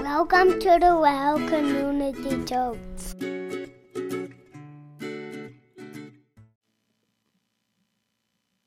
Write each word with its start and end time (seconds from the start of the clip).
Welcome 0.00 0.60
to 0.60 0.78
the 0.80 0.96
Well 0.96 1.38
Community 1.48 2.44
Church. 2.44 2.78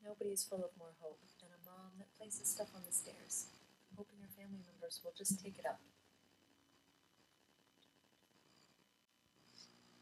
Nobody 0.04 0.30
is 0.30 0.44
full 0.44 0.62
of 0.62 0.70
more 0.78 0.92
hope 1.00 1.18
than 1.40 1.48
a 1.48 1.60
mom 1.64 1.92
that 1.98 2.08
places 2.18 2.48
stuff 2.48 2.68
on 2.76 2.82
the 2.86 2.92
stairs, 2.92 3.46
hoping 3.96 4.18
her 4.20 4.28
family 4.36 4.60
members 4.70 5.00
will 5.02 5.14
just 5.16 5.42
take 5.42 5.58
it 5.58 5.64
up. 5.64 5.80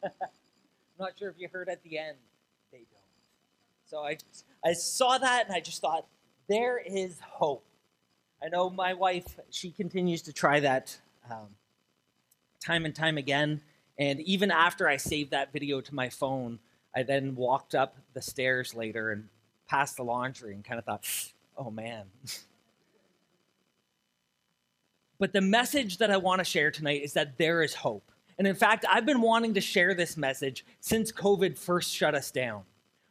not 0.98 1.16
sure 1.16 1.28
if 1.30 1.36
you 1.38 1.48
heard 1.52 1.68
at 1.68 1.80
the 1.84 1.96
end. 1.96 2.16
They 2.72 2.86
don't. 2.90 3.00
So 3.86 3.98
I, 4.04 4.18
I 4.64 4.72
saw 4.72 5.16
that 5.18 5.46
and 5.46 5.54
I 5.54 5.60
just 5.60 5.80
thought, 5.80 6.06
there 6.48 6.78
is 6.84 7.20
hope. 7.20 7.64
I 8.42 8.48
know 8.48 8.68
my 8.68 8.94
wife, 8.94 9.38
she 9.50 9.70
continues 9.70 10.22
to 10.22 10.32
try 10.32 10.58
that 10.60 10.98
um, 11.30 11.48
time 12.64 12.84
and 12.84 12.94
time 12.94 13.18
again. 13.18 13.62
And 13.98 14.21
even 14.21 14.50
after 14.50 14.88
I 14.88 14.96
saved 14.96 15.30
that 15.30 15.52
video 15.52 15.80
to 15.80 15.94
my 15.94 16.08
phone, 16.08 16.58
I 16.94 17.02
then 17.02 17.34
walked 17.34 17.75
up 17.75 17.96
the 18.14 18.22
stairs 18.22 18.75
later 18.75 19.11
and 19.11 19.29
past 19.68 19.96
the 19.96 20.02
laundry 20.02 20.54
and 20.54 20.64
kind 20.64 20.79
of 20.79 20.85
thought, 20.85 21.04
oh 21.57 21.71
man. 21.71 22.07
but 25.18 25.32
the 25.32 25.40
message 25.40 25.98
that 25.98 26.11
I 26.11 26.16
want 26.16 26.40
to 26.40 26.44
share 26.44 26.71
tonight 26.71 27.02
is 27.02 27.12
that 27.12 27.38
there 27.38 27.62
is 27.62 27.74
hope. 27.74 28.10
And 28.38 28.49
in 28.49 28.54
fact, 28.54 28.86
I've 28.88 29.04
been 29.04 29.21
wanting 29.21 29.54
to 29.54 29.60
share 29.60 29.94
this 29.94 30.16
message 30.16 30.64
since 30.80 31.12
COVID 31.12 31.58
first 31.58 31.93
shut 31.93 32.14
us 32.14 32.30
down. 32.30 32.62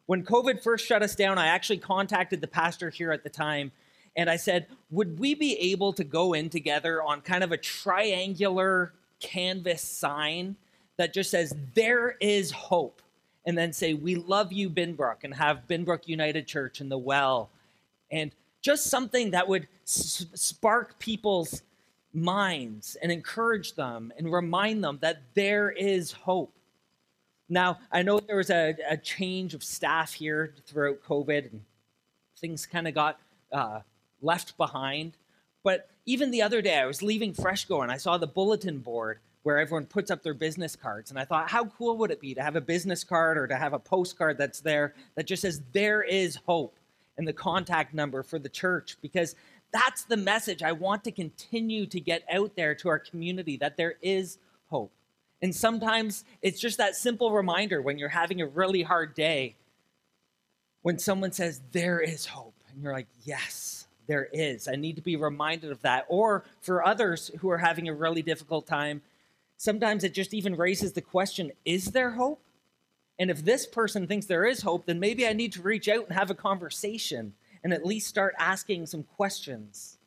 When 0.08 0.24
COVID 0.24 0.64
first 0.64 0.88
shut 0.88 1.04
us 1.04 1.16
down, 1.16 1.38
I 1.38 1.48
actually 1.48 1.78
contacted 1.78 2.42
the 2.42 2.48
pastor 2.48 2.90
here 2.90 3.12
at 3.12 3.24
the 3.24 3.30
time 3.30 3.72
and 4.16 4.30
I 4.30 4.36
said, 4.36 4.68
Would 4.92 5.20
we 5.20 5.36
be 5.36 5.58
able 5.72 5.94
to 5.94 6.04
go 6.04 6.34
in 6.34 6.50
together 6.50 7.02
on 7.02 7.22
kind 7.22 7.44
of 7.44 7.52
a 7.52 7.58
triangular 7.58 8.94
canvas 9.20 9.82
sign 9.82 10.56
that 10.98 11.14
just 11.14 11.32
says, 11.32 11.54
There 11.76 12.18
is 12.20 12.52
hope? 12.52 13.02
And 13.46 13.58
then 13.58 13.74
say, 13.74 13.94
We 13.94 14.16
love 14.16 14.52
you, 14.52 14.70
Binbrook, 14.70 15.24
and 15.24 15.34
have 15.34 15.68
Binbrook 15.68 16.08
United 16.08 16.48
Church 16.48 16.82
and 16.82 16.92
the 16.92 16.98
well. 16.98 17.50
And 18.12 18.32
just 18.62 18.88
something 18.88 19.32
that 19.32 19.48
would 19.48 19.68
s- 19.86 20.26
spark 20.34 20.98
people's 21.00 21.62
minds 22.14 22.98
and 23.02 23.12
encourage 23.12 23.74
them 23.76 24.12
and 24.18 24.32
remind 24.32 24.84
them 24.84 24.98
that 25.02 25.22
there 25.36 25.72
is 25.72 26.12
hope. 26.12 26.52
Now, 27.48 27.80
I 27.92 28.04
know 28.04 28.20
there 28.20 28.38
was 28.38 28.50
a, 28.50 28.76
a 28.88 28.98
change 28.98 29.54
of 29.54 29.64
staff 29.64 30.14
here 30.14 30.54
throughout 30.68 31.02
COVID, 31.04 31.52
and 31.52 31.62
things 32.40 32.66
kind 32.66 32.88
of 32.88 32.94
got 32.94 33.20
uh, 33.52 33.80
left 34.22 34.58
behind. 34.58 35.18
But 35.64 35.90
even 36.06 36.32
the 36.32 36.42
other 36.42 36.62
day, 36.62 36.78
I 36.78 36.86
was 36.86 37.02
leaving 37.02 37.34
Freshco 37.34 37.84
and 37.84 37.92
I 37.92 37.98
saw 37.98 38.18
the 38.18 38.28
bulletin 38.28 38.80
board 38.80 39.20
where 39.44 39.60
everyone 39.60 39.86
puts 39.86 40.12
up 40.12 40.22
their 40.22 40.34
business 40.34 40.76
cards. 40.76 41.10
And 41.10 41.20
I 41.20 41.26
thought, 41.26 41.50
how 41.50 41.66
cool 41.66 41.98
would 41.98 42.12
it 42.12 42.20
be 42.20 42.34
to 42.36 42.42
have 42.42 42.56
a 42.56 42.62
business 42.62 43.04
card 43.04 43.38
or 43.38 43.48
to 43.48 43.56
have 43.56 43.74
a 43.74 43.80
postcard 43.80 44.38
that's 44.38 44.60
there 44.60 44.94
that 45.16 45.28
just 45.28 45.42
says, 45.42 45.62
there 45.72 46.04
is 46.04 46.38
hope 46.46 46.78
and 47.18 47.28
the 47.28 47.34
contact 47.34 47.94
number 47.94 48.22
for 48.22 48.38
the 48.38 48.50
church? 48.50 48.98
Because 49.02 49.36
that's 49.72 50.04
the 50.04 50.18
message 50.18 50.64
I 50.64 50.72
want 50.72 51.04
to 51.06 51.12
continue 51.12 51.86
to 51.88 52.00
get 52.00 52.24
out 52.32 52.56
there 52.56 52.76
to 52.76 52.90
our 52.90 53.00
community 53.00 53.58
that 53.58 53.78
there 53.78 53.96
is 54.02 54.38
hope. 54.70 54.92
And 55.42 55.56
sometimes 55.56 56.26
it's 56.42 56.60
just 56.60 56.78
that 56.78 56.96
simple 56.96 57.32
reminder 57.32 57.82
when 57.82 57.98
you're 57.98 58.10
having 58.10 58.42
a 58.42 58.48
really 58.48 58.84
hard 58.84 59.14
day, 59.14 59.56
when 60.82 61.00
someone 61.00 61.32
says, 61.32 61.62
There 61.72 62.02
is 62.02 62.26
hope. 62.26 62.56
And 62.72 62.84
you're 62.84 62.94
like, 62.94 63.08
Yes, 63.24 63.69
there 64.10 64.28
is. 64.34 64.68
I 64.68 64.76
need 64.76 64.98
to 64.98 65.02
be 65.02 65.16
reminded 65.16 65.72
of 65.72 65.82
that. 65.84 66.06
Or 66.10 66.44
for 66.60 66.86
others 66.86 67.32
who 67.40 67.50
are 67.50 67.60
having 67.60 67.88
a 67.88 67.94
really 67.94 68.24
difficult 68.24 68.68
time, 68.68 69.02
sometimes 69.56 70.04
it 70.04 70.14
just 70.14 70.34
even 70.34 70.56
raises 70.58 70.92
the 70.92 71.02
question 71.02 71.54
Is 71.64 71.92
there 71.92 72.12
hope? 72.12 72.42
And 73.20 73.30
if 73.30 73.46
this 73.46 73.68
person 73.68 74.08
thinks 74.08 74.26
there 74.26 74.46
is 74.46 74.62
hope, 74.62 74.86
then 74.86 75.00
maybe 75.00 75.28
I 75.28 75.34
need 75.34 75.54
to 75.54 75.62
reach 75.62 75.88
out 75.88 76.08
and 76.08 76.18
have 76.18 76.32
a 76.32 76.36
conversation 76.36 77.34
and 77.64 77.74
at 77.74 77.86
least 77.86 78.08
start 78.08 78.34
asking 78.40 78.88
some 78.88 79.04
questions. 79.04 79.98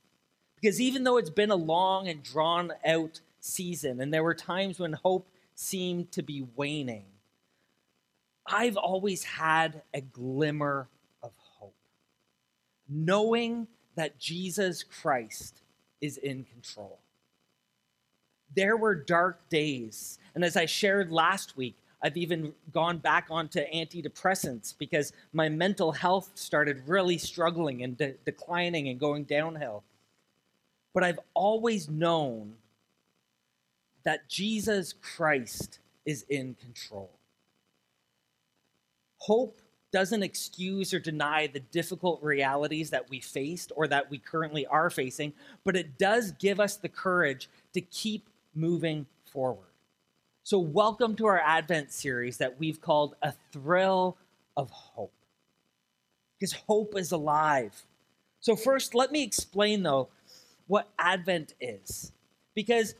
Because 0.61 0.81
even 0.81 1.05
though 1.05 1.19
it's 1.19 1.31
been 1.31 1.51
a 1.51 1.57
long 1.57 2.09
and 2.09 2.23
drawn 2.23 2.73
out 2.85 3.21
season, 3.41 4.01
and 4.01 4.13
there 4.13 4.23
were 4.23 4.35
times 4.35 4.79
when 4.79 4.95
hope 4.95 5.29
seemed 5.55 6.11
to 6.13 6.23
be 6.23 6.47
waning, 6.57 7.05
I've 8.47 8.77
always 8.77 9.23
had 9.23 9.83
a 9.95 10.01
glimmer 10.01 10.89
of 11.23 11.33
hope, 11.59 11.77
knowing 12.89 13.69
that 13.95 14.19
Jesus 14.19 14.83
Christ 14.83 15.61
is 16.01 16.17
in 16.19 16.45
control. 16.45 16.99
There 18.55 18.77
were 18.77 18.95
dark 18.95 19.49
days, 19.49 20.19
and 20.35 20.45
as 20.45 20.57
I 20.57 20.67
shared 20.67 21.11
last 21.11 21.57
week, 21.57 21.77
I've 22.03 22.17
even 22.17 22.53
gone 22.73 22.99
back 22.99 23.29
onto 23.31 23.61
antidepressants 23.61 24.75
because 24.77 25.13
my 25.33 25.49
mental 25.49 25.93
health 25.93 26.33
started 26.35 26.83
really 26.87 27.17
struggling 27.17 27.83
and 27.83 27.97
de- 27.97 28.15
declining 28.25 28.89
and 28.89 28.99
going 28.99 29.25
downhill. 29.25 29.85
But 30.93 31.05
I've 31.05 31.21
always 31.35 31.89
known 31.89 32.55
that 34.05 34.29
Jesus 34.29 34.93
Christ 34.93 35.79
is 36.05 36.25
in 36.29 36.57
control. 36.61 37.11
Hope 39.19 39.62
doesn't 39.93 40.23
excuse 40.23 40.93
or 40.95 40.99
deny 40.99 41.47
the 41.47 41.61
difficult 41.61 42.23
realities 42.23 42.91
that 42.91 43.09
we 43.11 43.21
faced 43.21 43.73
or 43.77 43.87
that 43.87 44.11
we 44.11 44.19
currently 44.19 44.67
are 44.67 44.91
facing, 44.91 45.33
but 45.65 45.77
it 45.77 45.99
does 45.99 46.33
give 46.33 46.59
us 46.59 46.77
the 46.77 46.89
courage 46.89 47.49
to 47.75 47.81
keep 47.81 48.29
moving 48.55 49.07
forward. 49.31 49.69
So, 50.45 50.59
welcome 50.59 51.15
to 51.17 51.27
our 51.27 51.39
Advent 51.39 51.93
series 51.93 52.39
that 52.39 52.59
we've 52.59 52.81
called 52.81 53.15
A 53.23 53.33
Thrill 53.53 54.17
of 54.57 54.71
Hope. 54.71 55.13
Because 56.39 56.55
hope 56.55 56.97
is 56.97 57.13
alive. 57.13 57.81
So, 58.41 58.57
first, 58.57 58.95
let 58.95 59.13
me 59.13 59.23
explain 59.23 59.83
though 59.83 60.09
what 60.67 60.89
Advent 60.99 61.55
is. 61.61 62.13
Because 62.55 62.95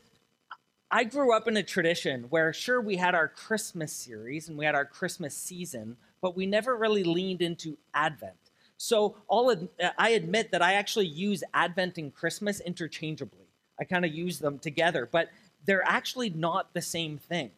I 0.89 1.03
grew 1.03 1.35
up 1.35 1.47
in 1.47 1.57
a 1.57 1.63
tradition 1.63 2.27
where, 2.29 2.53
sure, 2.53 2.79
we 2.79 2.95
had 2.95 3.15
our 3.15 3.27
Christmas 3.27 3.91
series 3.91 4.47
and 4.47 4.57
we 4.57 4.63
had 4.63 4.75
our 4.75 4.85
Christmas 4.85 5.35
season, 5.35 5.97
but 6.23 6.37
we 6.37 6.45
never 6.45 6.77
really 6.77 7.03
leaned 7.03 7.41
into 7.41 7.77
Advent. 7.93 8.37
So, 8.77 9.17
all 9.27 9.53
I 9.97 10.11
admit 10.11 10.51
that 10.51 10.61
I 10.61 10.73
actually 10.73 11.07
use 11.07 11.43
Advent 11.53 11.97
and 11.97 12.15
Christmas 12.15 12.61
interchangeably. 12.61 13.45
I 13.77 13.83
kind 13.83 14.05
of 14.05 14.13
use 14.13 14.39
them 14.39 14.57
together, 14.57 15.07
but 15.11 15.29
they're 15.65 15.85
actually 15.85 16.29
not 16.29 16.73
the 16.73 16.81
same 16.81 17.17
thing. 17.17 17.51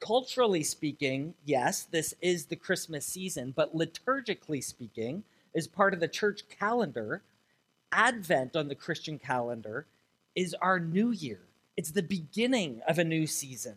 Culturally 0.00 0.62
speaking, 0.62 1.34
yes, 1.44 1.82
this 1.82 2.14
is 2.22 2.46
the 2.46 2.56
Christmas 2.56 3.04
season, 3.04 3.52
but 3.54 3.76
liturgically 3.76 4.64
speaking, 4.64 5.24
as 5.54 5.66
part 5.66 5.92
of 5.92 6.00
the 6.00 6.08
church 6.08 6.44
calendar, 6.48 7.22
Advent 7.92 8.56
on 8.56 8.68
the 8.68 8.74
Christian 8.74 9.18
calendar 9.18 9.86
is 10.34 10.54
our 10.54 10.80
new 10.80 11.10
year. 11.10 11.40
It's 11.76 11.90
the 11.90 12.02
beginning 12.02 12.80
of 12.88 12.98
a 12.98 13.04
new 13.04 13.26
season. 13.26 13.76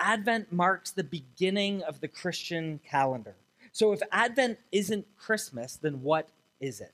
Advent 0.00 0.52
marks 0.52 0.90
the 0.90 1.04
beginning 1.04 1.82
of 1.82 2.00
the 2.00 2.08
Christian 2.08 2.80
calendar. 2.88 3.34
So 3.72 3.92
if 3.92 4.00
Advent 4.12 4.58
isn't 4.72 5.06
Christmas, 5.16 5.76
then 5.76 6.02
what 6.02 6.28
is 6.60 6.80
it? 6.80 6.92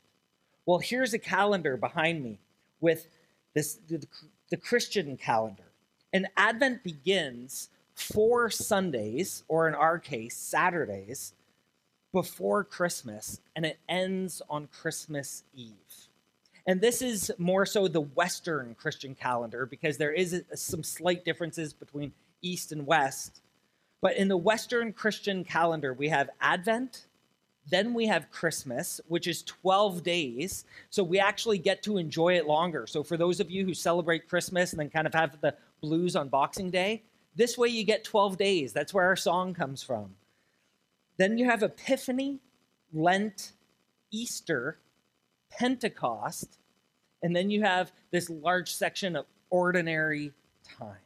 Well, 0.66 0.78
here's 0.78 1.14
a 1.14 1.18
calendar 1.18 1.76
behind 1.76 2.22
me 2.22 2.38
with 2.80 3.06
this 3.54 3.78
the, 3.88 4.04
the 4.50 4.56
Christian 4.56 5.16
calendar. 5.16 5.64
And 6.12 6.26
Advent 6.36 6.82
begins 6.82 7.68
four 7.94 8.50
Sundays, 8.50 9.44
or 9.48 9.68
in 9.68 9.74
our 9.74 9.98
case, 9.98 10.36
Saturdays, 10.36 11.32
before 12.12 12.64
Christmas, 12.64 13.40
and 13.56 13.64
it 13.64 13.78
ends 13.88 14.42
on 14.50 14.66
Christmas 14.66 15.44
Eve. 15.54 15.72
And 16.66 16.80
this 16.80 17.02
is 17.02 17.32
more 17.38 17.66
so 17.66 17.88
the 17.88 18.00
Western 18.00 18.74
Christian 18.74 19.14
calendar 19.14 19.66
because 19.66 19.96
there 19.96 20.12
is 20.12 20.44
some 20.54 20.82
slight 20.82 21.24
differences 21.24 21.72
between 21.72 22.12
East 22.42 22.72
and 22.72 22.86
West. 22.86 23.40
But 24.00 24.16
in 24.16 24.28
the 24.28 24.36
Western 24.36 24.92
Christian 24.92 25.44
calendar, 25.44 25.94
we 25.94 26.08
have 26.08 26.28
Advent, 26.40 27.06
then 27.70 27.94
we 27.94 28.06
have 28.06 28.30
Christmas, 28.30 29.00
which 29.06 29.26
is 29.26 29.42
12 29.44 30.02
days. 30.02 30.64
So 30.90 31.04
we 31.04 31.20
actually 31.20 31.58
get 31.58 31.82
to 31.84 31.96
enjoy 31.96 32.34
it 32.34 32.46
longer. 32.46 32.86
So 32.86 33.02
for 33.02 33.16
those 33.16 33.38
of 33.38 33.50
you 33.50 33.64
who 33.64 33.74
celebrate 33.74 34.28
Christmas 34.28 34.72
and 34.72 34.80
then 34.80 34.90
kind 34.90 35.06
of 35.06 35.14
have 35.14 35.40
the 35.40 35.54
blues 35.80 36.16
on 36.16 36.28
Boxing 36.28 36.70
Day, 36.70 37.02
this 37.36 37.56
way 37.56 37.68
you 37.68 37.84
get 37.84 38.04
12 38.04 38.36
days. 38.36 38.72
That's 38.72 38.92
where 38.92 39.06
our 39.06 39.16
song 39.16 39.54
comes 39.54 39.82
from. 39.82 40.14
Then 41.16 41.38
you 41.38 41.44
have 41.44 41.62
Epiphany, 41.62 42.40
Lent, 42.92 43.52
Easter, 44.10 44.78
Pentecost, 45.50 46.58
and 47.22 47.34
then 47.34 47.48
you 47.50 47.62
have 47.62 47.92
this 48.10 48.28
large 48.28 48.74
section 48.74 49.14
of 49.14 49.26
ordinary 49.50 50.32
time. 50.78 50.96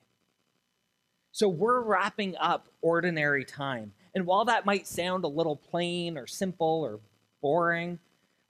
So 1.37 1.50
we're 1.50 1.83
wrapping 1.83 2.35
up 2.38 2.67
ordinary 2.81 3.44
time. 3.44 3.93
And 4.15 4.25
while 4.25 4.47
that 4.47 4.65
might 4.65 4.87
sound 4.87 5.23
a 5.23 5.29
little 5.29 5.56
plain 5.56 6.17
or 6.17 6.27
simple 6.27 6.81
or 6.83 6.99
boring, 7.43 7.99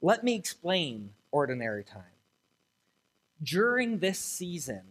let 0.01 0.23
me 0.23 0.35
explain 0.35 1.09
ordinary 1.31 1.83
time. 1.83 2.15
During 3.43 3.99
this 3.99 4.19
season, 4.19 4.83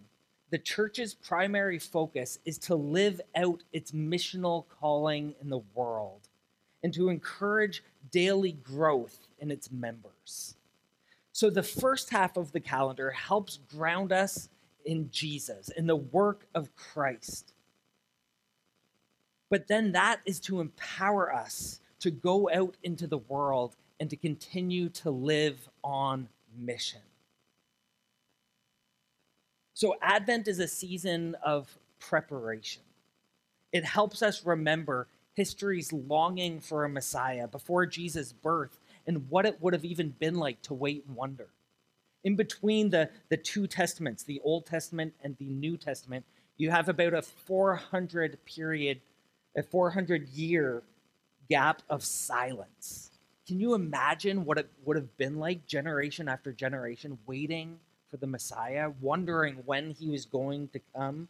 the 0.51 0.59
church's 0.59 1.15
primary 1.15 1.79
focus 1.79 2.39
is 2.45 2.59
to 2.59 2.75
live 2.75 3.19
out 3.35 3.63
its 3.73 3.93
missional 3.93 4.67
calling 4.79 5.35
in 5.41 5.49
the 5.49 5.63
world 5.75 6.29
and 6.83 6.93
to 6.93 7.09
encourage 7.09 7.83
daily 8.11 8.53
growth 8.53 9.27
in 9.39 9.51
its 9.51 9.73
members. 9.73 10.55
So, 11.33 11.49
the 11.49 11.63
first 11.63 12.11
half 12.11 12.37
of 12.37 12.53
the 12.53 12.61
calendar 12.61 13.11
helps 13.13 13.57
ground 13.75 14.13
us 14.13 14.51
in 14.85 15.09
Jesus, 15.11 15.71
in 15.71 15.87
the 15.87 15.97
work 15.97 16.47
of 16.55 16.77
Christ. 16.77 17.55
But 19.51 19.69
then 19.69 19.93
that 19.93 20.21
is 20.25 20.41
to 20.41 20.61
empower 20.61 21.33
us 21.33 21.81
to 22.01 22.11
go 22.11 22.51
out 22.51 22.77
into 22.83 23.07
the 23.07 23.19
world 23.19 23.77
and 24.01 24.11
to 24.11 24.17
continue 24.17 24.89
to 24.91 25.11
live 25.11 25.69
on 25.83 26.29
mission. 26.59 27.01
So, 29.75 29.97
Advent 30.01 30.49
is 30.49 30.59
a 30.59 30.69
season 30.69 31.37
of 31.43 31.79
preparation. 31.99 32.83
It 33.73 33.85
helps 33.85 34.23
us 34.23 34.47
remember 34.47 35.07
history's 35.35 35.93
longing 35.93 36.61
for 36.61 36.85
a 36.85 36.89
Messiah 36.89 37.47
before 37.47 37.85
Jesus' 37.85 38.33
birth 38.33 38.79
and 39.07 39.29
what 39.29 39.47
it 39.47 39.61
would 39.61 39.75
have 39.75 39.85
even 39.85 40.15
been 40.19 40.37
like 40.37 40.63
to 40.63 40.75
wait 40.75 41.05
and 41.07 41.15
wonder. 41.15 41.49
In 42.25 42.37
between 42.37 42.91
the, 42.91 43.11
the 43.29 43.37
two 43.37 43.67
testaments, 43.67 44.23
the 44.23 44.41
Old 44.43 44.67
Testament 44.67 45.15
and 45.23 45.37
the 45.37 45.45
New 45.51 45.77
Testament, 45.77 46.25
you 46.57 46.71
have 46.71 46.89
about 46.89 47.13
a 47.13 47.23
400 47.23 48.39
period, 48.47 49.01
a 49.57 49.63
400 49.63 50.29
year 50.29 50.83
gap 51.49 51.83
of 51.89 52.05
silence. 52.05 53.11
Can 53.47 53.61
you 53.61 53.75
imagine 53.75 54.45
what 54.45 54.59
it 54.59 54.69
would 54.85 54.97
have 54.97 55.17
been 55.17 55.39
like 55.39 55.67
generation 55.67 56.29
after 56.29 56.53
generation 56.53 57.19
waiting 57.27 57.79
for 58.11 58.17
the 58.17 58.27
Messiah, 58.27 58.91
wondering 59.01 59.57
when 59.65 59.91
he 59.91 60.09
was 60.09 60.25
going 60.25 60.69
to 60.69 60.81
come. 60.95 61.29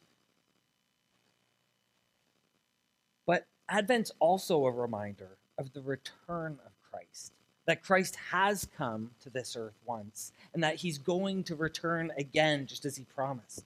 But 3.26 3.46
Advent's 3.68 4.12
also 4.18 4.66
a 4.66 4.70
reminder 4.70 5.30
of 5.58 5.72
the 5.72 5.80
return 5.80 6.58
of 6.64 6.72
Christ, 6.90 7.32
that 7.66 7.82
Christ 7.82 8.16
has 8.30 8.68
come 8.76 9.10
to 9.22 9.30
this 9.30 9.56
earth 9.56 9.78
once, 9.84 10.32
and 10.54 10.62
that 10.62 10.76
he's 10.76 10.98
going 10.98 11.44
to 11.44 11.54
return 11.54 12.12
again, 12.16 12.66
just 12.66 12.84
as 12.84 12.96
he 12.96 13.04
promised. 13.04 13.64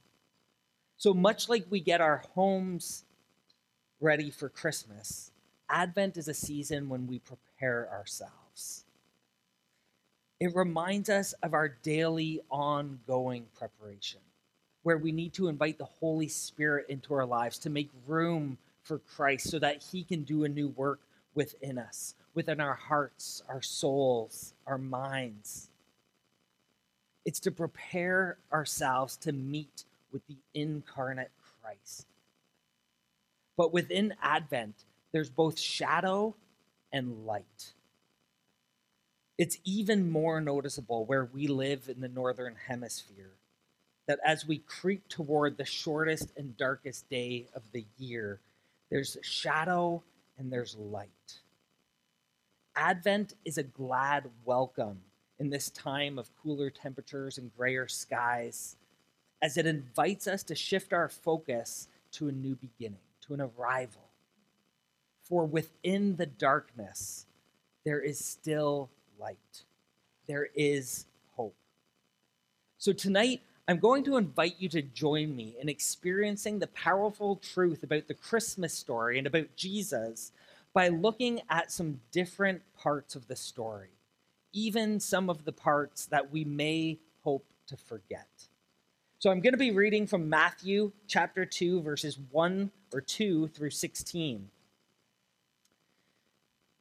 So 0.97 1.13
much 1.13 1.49
like 1.49 1.65
we 1.69 1.79
get 1.79 2.01
our 2.01 2.23
homes 2.33 3.03
ready 4.01 4.31
for 4.31 4.49
Christmas, 4.49 5.31
Advent 5.69 6.17
is 6.17 6.27
a 6.27 6.33
season 6.33 6.89
when 6.89 7.05
we 7.05 7.19
prepare 7.19 7.87
ourselves. 7.91 8.83
It 10.39 10.55
reminds 10.55 11.07
us 11.07 11.33
of 11.43 11.53
our 11.53 11.69
daily 11.69 12.41
ongoing 12.49 13.45
preparation, 13.57 14.19
where 14.81 14.97
we 14.97 15.11
need 15.11 15.33
to 15.33 15.47
invite 15.47 15.77
the 15.77 15.85
Holy 15.85 16.27
Spirit 16.27 16.87
into 16.89 17.13
our 17.13 17.27
lives 17.27 17.59
to 17.59 17.69
make 17.69 17.91
room 18.07 18.57
for 18.81 18.97
Christ 18.97 19.51
so 19.51 19.59
that 19.59 19.83
He 19.91 20.03
can 20.03 20.23
do 20.23 20.43
a 20.43 20.49
new 20.49 20.69
work 20.69 20.99
within 21.35 21.77
us, 21.77 22.15
within 22.33 22.59
our 22.59 22.73
hearts, 22.73 23.43
our 23.47 23.61
souls, 23.61 24.55
our 24.65 24.79
minds. 24.79 25.69
It's 27.23 27.39
to 27.41 27.51
prepare 27.51 28.37
ourselves 28.51 29.15
to 29.17 29.31
meet 29.31 29.85
with 30.11 30.25
the 30.25 30.37
incarnate 30.55 31.29
Christ. 31.61 32.07
But 33.61 33.73
within 33.73 34.15
Advent, 34.23 34.85
there's 35.11 35.29
both 35.29 35.59
shadow 35.59 36.35
and 36.91 37.27
light. 37.27 37.73
It's 39.37 39.59
even 39.63 40.09
more 40.09 40.41
noticeable 40.41 41.05
where 41.05 41.25
we 41.25 41.45
live 41.45 41.87
in 41.87 42.01
the 42.01 42.07
Northern 42.07 42.55
Hemisphere 42.67 43.35
that 44.07 44.17
as 44.25 44.47
we 44.47 44.57
creep 44.57 45.07
toward 45.09 45.57
the 45.57 45.65
shortest 45.65 46.31
and 46.35 46.57
darkest 46.57 47.07
day 47.07 47.49
of 47.53 47.61
the 47.71 47.85
year, 47.99 48.39
there's 48.89 49.15
shadow 49.21 50.01
and 50.39 50.51
there's 50.51 50.75
light. 50.75 51.41
Advent 52.75 53.35
is 53.45 53.59
a 53.59 53.63
glad 53.63 54.27
welcome 54.43 55.01
in 55.37 55.51
this 55.51 55.69
time 55.69 56.17
of 56.17 56.35
cooler 56.41 56.71
temperatures 56.71 57.37
and 57.37 57.55
grayer 57.55 57.87
skies, 57.87 58.75
as 59.39 59.55
it 59.55 59.67
invites 59.67 60.25
us 60.25 60.41
to 60.41 60.55
shift 60.55 60.93
our 60.93 61.09
focus 61.09 61.89
to 62.13 62.27
a 62.27 62.31
new 62.31 62.55
beginning, 62.55 62.97
an 63.33 63.41
arrival. 63.41 64.09
For 65.23 65.45
within 65.45 66.15
the 66.17 66.25
darkness, 66.25 67.25
there 67.85 68.01
is 68.01 68.23
still 68.23 68.89
light. 69.19 69.63
There 70.27 70.49
is 70.55 71.05
hope. 71.35 71.55
So 72.77 72.93
tonight, 72.93 73.41
I'm 73.67 73.79
going 73.79 74.03
to 74.05 74.17
invite 74.17 74.55
you 74.59 74.67
to 74.69 74.81
join 74.81 75.35
me 75.35 75.55
in 75.61 75.69
experiencing 75.69 76.59
the 76.59 76.67
powerful 76.67 77.37
truth 77.37 77.83
about 77.83 78.07
the 78.07 78.13
Christmas 78.13 78.73
story 78.73 79.17
and 79.17 79.25
about 79.25 79.55
Jesus 79.55 80.31
by 80.73 80.87
looking 80.87 81.41
at 81.49 81.71
some 81.71 82.01
different 82.11 82.61
parts 82.77 83.15
of 83.15 83.27
the 83.27 83.35
story, 83.35 83.91
even 84.51 84.99
some 84.99 85.29
of 85.29 85.45
the 85.45 85.51
parts 85.51 86.05
that 86.07 86.31
we 86.31 86.43
may 86.43 86.97
hope 87.23 87.45
to 87.67 87.77
forget. 87.77 88.27
So 89.21 89.29
I'm 89.29 89.39
going 89.39 89.53
to 89.53 89.57
be 89.59 89.69
reading 89.69 90.07
from 90.07 90.29
Matthew 90.29 90.93
chapter 91.07 91.45
2, 91.45 91.83
verses 91.83 92.17
1 92.31 92.71
or 92.91 93.01
2 93.01 93.49
through 93.49 93.69
16. 93.69 94.49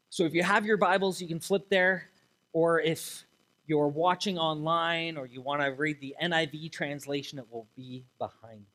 So 0.08 0.24
if 0.24 0.32
you 0.32 0.42
have 0.42 0.64
your 0.64 0.78
Bibles, 0.78 1.20
you 1.20 1.28
can 1.28 1.38
flip 1.38 1.68
there 1.68 2.08
or 2.54 2.80
if 2.80 3.24
you're 3.66 3.88
watching 3.88 4.38
online 4.38 5.18
or 5.18 5.26
you 5.26 5.42
want 5.42 5.60
to 5.60 5.66
read 5.66 6.00
the 6.00 6.16
NIV 6.22 6.72
translation, 6.72 7.38
it 7.38 7.44
will 7.50 7.66
be 7.76 8.06
behind 8.18 8.60
me. 8.60 8.66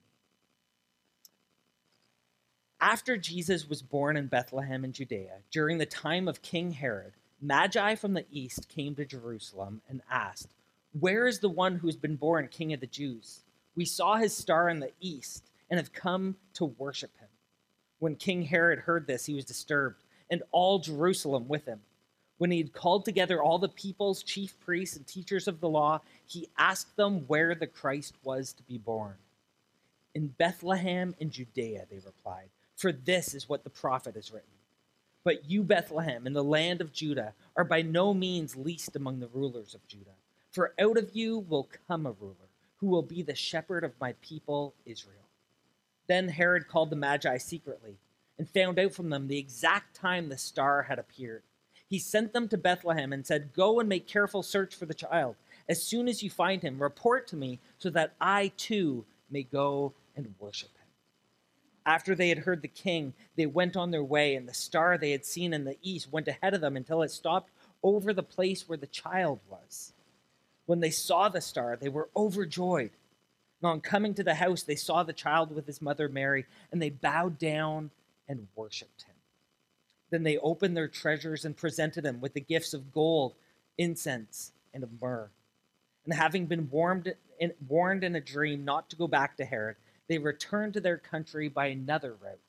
After 2.80 3.18
Jesus 3.18 3.68
was 3.68 3.82
born 3.82 4.16
in 4.16 4.28
Bethlehem 4.28 4.86
in 4.86 4.94
Judea, 4.94 5.40
during 5.50 5.80
the 5.80 5.88
time 5.88 6.28
of 6.28 6.44
King 6.44 6.70
Herod, 6.70 7.14
Magi 7.42 7.96
from 7.96 8.14
the 8.14 8.28
east 8.30 8.70
came 8.70 8.94
to 8.94 9.06
Jerusalem 9.06 9.82
and 9.90 10.04
asked, 10.12 10.54
Where 11.00 11.26
is 11.26 11.40
the 11.40 11.50
one 11.50 11.78
who 11.78 11.88
has 11.88 11.98
been 11.98 12.16
born 12.16 12.48
King 12.50 12.72
of 12.72 12.80
the 12.80 12.86
Jews? 12.86 13.42
We 13.76 13.86
saw 13.86 14.16
his 14.16 14.36
star 14.36 14.70
in 14.70 14.80
the 14.80 14.92
east 15.00 15.50
and 15.70 15.80
have 15.80 15.94
come 15.94 16.36
to 16.54 16.66
worship 16.66 17.12
him. 17.20 17.28
When 18.00 18.16
King 18.16 18.44
Herod 18.44 18.80
heard 18.80 19.08
this, 19.08 19.26
he 19.26 19.34
was 19.34 19.46
disturbed, 19.46 20.04
and 20.30 20.44
all 20.52 20.80
Jerusalem 20.80 21.48
with 21.48 21.66
him. 21.66 21.82
When 22.38 22.52
he 22.52 22.58
had 22.58 22.74
called 22.74 23.06
together 23.06 23.42
all 23.42 23.60
the 23.60 23.70
people's 23.70 24.22
chief 24.22 24.60
priests 24.60 24.98
and 24.98 25.08
teachers 25.08 25.48
of 25.48 25.62
the 25.62 25.70
law, 25.70 26.02
he 26.26 26.50
asked 26.58 26.98
them 26.98 27.22
where 27.28 27.56
the 27.56 27.68
Christ 27.68 28.16
was 28.24 28.54
to 28.54 28.64
be 28.64 28.78
born. 28.78 29.16
In 30.14 30.28
Bethlehem 30.28 31.16
in 31.20 31.30
Judea, 31.30 31.86
they 31.90 32.00
replied, 32.00 32.50
for 32.76 32.92
this 32.92 33.34
is 33.34 33.48
what 33.48 33.64
the 33.64 33.70
prophet 33.70 34.16
has 34.16 34.32
written. 34.32 34.50
But 35.24 35.50
you, 35.50 35.64
Bethlehem, 35.64 36.28
in 36.28 36.34
the 36.34 36.44
land 36.44 36.82
of 36.82 36.94
Judah, 36.94 37.34
are 37.56 37.64
by 37.64 37.82
no 37.82 38.14
means 38.14 38.56
least 38.56 38.96
among 38.96 39.20
the 39.20 39.30
rulers 39.34 39.74
of 39.74 39.88
Judah. 39.88 40.18
For 40.52 40.74
out 40.80 40.98
of 40.98 41.16
you 41.16 41.40
will 41.40 41.70
come 41.88 42.06
a 42.06 42.12
ruler 42.12 42.36
who 42.78 42.88
will 42.88 43.02
be 43.02 43.22
the 43.22 43.36
shepherd 43.36 43.84
of 43.84 44.00
my 44.00 44.14
people 44.22 44.74
Israel. 44.86 45.30
Then 46.08 46.30
Herod 46.30 46.68
called 46.68 46.90
the 46.90 46.96
Magi 46.96 47.38
secretly 47.38 47.98
and 48.38 48.50
found 48.50 48.80
out 48.80 48.94
from 48.94 49.10
them 49.10 49.28
the 49.28 49.40
exact 49.40 49.96
time 49.96 50.30
the 50.30 50.38
star 50.38 50.84
had 50.84 51.00
appeared 51.00 51.44
he 51.88 52.00
sent 52.00 52.34
them 52.34 52.48
to 52.50 52.58
Bethlehem 52.58 53.14
and 53.14 53.26
said, 53.26 53.54
Go 53.54 53.80
and 53.80 53.88
make 53.88 54.08
careful 54.08 54.44
search 54.44 54.76
for 54.76 54.86
the 54.86 54.94
child. 54.94 55.36
As 55.70 55.82
soon 55.82 56.08
as 56.08 56.24
you 56.24 56.30
find 56.30 56.62
him, 56.62 56.82
report 56.82 57.28
to 57.28 57.36
me 57.36 57.60
so 57.78 57.90
that 57.92 58.14
I 58.20 58.52
too 58.58 59.06
may 59.30 59.44
go 59.44 59.94
and 60.16 60.34
worship 60.40 60.70
him. 60.70 60.88
After 61.86 62.16
they 62.16 62.30
had 62.30 62.40
heard 62.40 62.62
the 62.62 62.68
king, 62.68 63.14
they 63.36 63.46
went 63.46 63.78
on 63.78 63.92
their 63.92 64.04
way, 64.04 64.36
and 64.36 64.48
the 64.48 64.54
star 64.54 64.98
they 64.98 65.12
had 65.12 65.26
seen 65.26 65.54
in 65.54 65.66
the 65.66 65.78
east 65.84 66.12
went 66.12 66.28
ahead 66.28 66.56
of 66.56 66.62
them 66.62 66.76
until 66.76 67.04
it 67.04 67.12
stopped 67.12 67.52
over 67.84 68.12
the 68.14 68.24
place 68.24 68.68
where 68.68 68.78
the 68.78 68.88
child 68.88 69.40
was. 69.48 69.94
When 70.66 70.80
they 70.80 70.90
saw 70.90 71.30
the 71.30 71.42
star, 71.42 71.78
they 71.80 71.90
were 71.90 72.10
overjoyed. 72.16 72.92
And 73.62 73.70
on 73.70 73.82
coming 73.82 74.14
to 74.16 74.24
the 74.24 74.36
house, 74.36 74.64
they 74.64 74.76
saw 74.76 75.04
the 75.04 75.14
child 75.14 75.54
with 75.54 75.68
his 75.68 75.82
mother 75.82 76.10
Mary, 76.10 76.46
and 76.72 76.82
they 76.82 76.90
bowed 76.90 77.38
down 77.38 77.92
and 78.28 78.48
worshiped 78.56 79.04
him. 79.04 79.16
Then 80.10 80.24
they 80.24 80.38
opened 80.38 80.76
their 80.76 80.88
treasures 80.88 81.46
and 81.46 81.56
presented 81.56 82.06
him 82.06 82.22
with 82.22 82.34
the 82.34 82.42
gifts 82.42 82.74
of 82.74 82.94
gold, 82.94 83.36
incense, 83.78 84.52
and 84.74 84.84
of 84.84 85.02
myrrh. 85.02 85.30
And 86.06 86.14
having 86.14 86.46
been 86.46 86.70
warned 86.70 87.14
in, 87.40 87.54
warned 87.68 88.04
in 88.04 88.16
a 88.16 88.22
dream 88.22 88.64
not 88.64 88.90
to 88.90 88.96
go 88.96 89.08
back 89.08 89.38
to 89.38 89.46
Herod, 89.46 89.78
they 90.08 90.18
returned 90.18 90.74
to 90.74 90.80
their 90.82 90.98
country 90.98 91.50
by 91.50 91.68
another 91.68 92.16
route. 92.22 92.40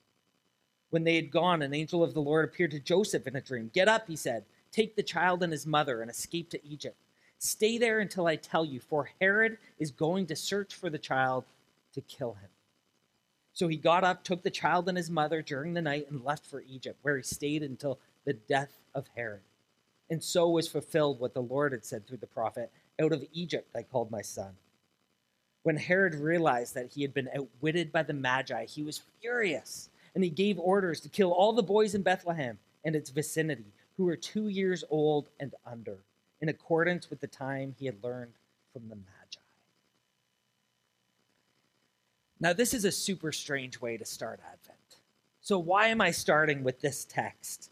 When 0.90 1.04
they 1.04 1.16
had 1.16 1.30
gone, 1.30 1.62
an 1.62 1.74
angel 1.74 2.04
of 2.04 2.14
the 2.14 2.20
Lord 2.20 2.44
appeared 2.44 2.70
to 2.72 2.80
Joseph 2.80 3.26
in 3.26 3.36
a 3.36 3.40
dream. 3.40 3.70
Get 3.72 3.88
up, 3.88 4.06
he 4.06 4.16
said, 4.16 4.44
take 4.70 4.94
the 4.94 5.02
child 5.02 5.42
and 5.42 5.52
his 5.52 5.66
mother 5.66 6.02
and 6.02 6.10
escape 6.10 6.50
to 6.50 6.66
Egypt. 6.66 6.96
Stay 7.38 7.78
there 7.78 8.00
until 8.00 8.26
I 8.26 8.36
tell 8.36 8.64
you, 8.64 8.80
for 8.80 9.10
Herod 9.20 9.58
is 9.78 9.90
going 9.90 10.26
to 10.26 10.36
search 10.36 10.74
for 10.74 10.90
the 10.90 10.98
child 10.98 11.44
to 11.92 12.00
kill 12.00 12.34
him. 12.34 12.48
So 13.52 13.68
he 13.68 13.76
got 13.76 14.04
up, 14.04 14.22
took 14.22 14.42
the 14.42 14.50
child 14.50 14.88
and 14.88 14.98
his 14.98 15.10
mother 15.10 15.40
during 15.42 15.74
the 15.74 15.82
night, 15.82 16.10
and 16.10 16.24
left 16.24 16.46
for 16.46 16.62
Egypt, 16.62 16.98
where 17.02 17.16
he 17.16 17.22
stayed 17.22 17.62
until 17.62 17.98
the 18.24 18.34
death 18.34 18.78
of 18.94 19.06
Herod. 19.16 19.40
And 20.10 20.22
so 20.22 20.48
was 20.50 20.68
fulfilled 20.68 21.20
what 21.20 21.34
the 21.34 21.42
Lord 21.42 21.72
had 21.72 21.84
said 21.84 22.06
through 22.06 22.18
the 22.18 22.26
prophet 22.26 22.70
Out 23.00 23.12
of 23.12 23.24
Egypt 23.32 23.70
I 23.74 23.82
called 23.82 24.10
my 24.10 24.22
son. 24.22 24.56
When 25.62 25.76
Herod 25.76 26.14
realized 26.14 26.74
that 26.74 26.92
he 26.92 27.02
had 27.02 27.12
been 27.12 27.28
outwitted 27.34 27.90
by 27.90 28.04
the 28.04 28.12
Magi, 28.12 28.66
he 28.66 28.82
was 28.82 29.02
furious, 29.20 29.88
and 30.14 30.22
he 30.22 30.30
gave 30.30 30.58
orders 30.58 31.00
to 31.00 31.08
kill 31.08 31.32
all 31.32 31.52
the 31.52 31.62
boys 31.62 31.94
in 31.94 32.02
Bethlehem 32.02 32.58
and 32.84 32.94
its 32.94 33.10
vicinity 33.10 33.72
who 33.96 34.04
were 34.04 34.16
two 34.16 34.48
years 34.48 34.84
old 34.90 35.28
and 35.40 35.54
under, 35.64 35.98
in 36.40 36.48
accordance 36.48 37.10
with 37.10 37.20
the 37.20 37.26
time 37.26 37.74
he 37.78 37.86
had 37.86 38.02
learned 38.02 38.34
from 38.72 38.88
the 38.88 38.96
Magi. 38.96 39.40
Now, 42.38 42.52
this 42.52 42.74
is 42.74 42.84
a 42.84 42.92
super 42.92 43.32
strange 43.32 43.80
way 43.80 43.96
to 43.96 44.04
start 44.04 44.40
Advent. 44.40 44.78
So, 45.40 45.58
why 45.58 45.88
am 45.88 46.00
I 46.00 46.10
starting 46.10 46.62
with 46.62 46.80
this 46.80 47.04
text? 47.04 47.70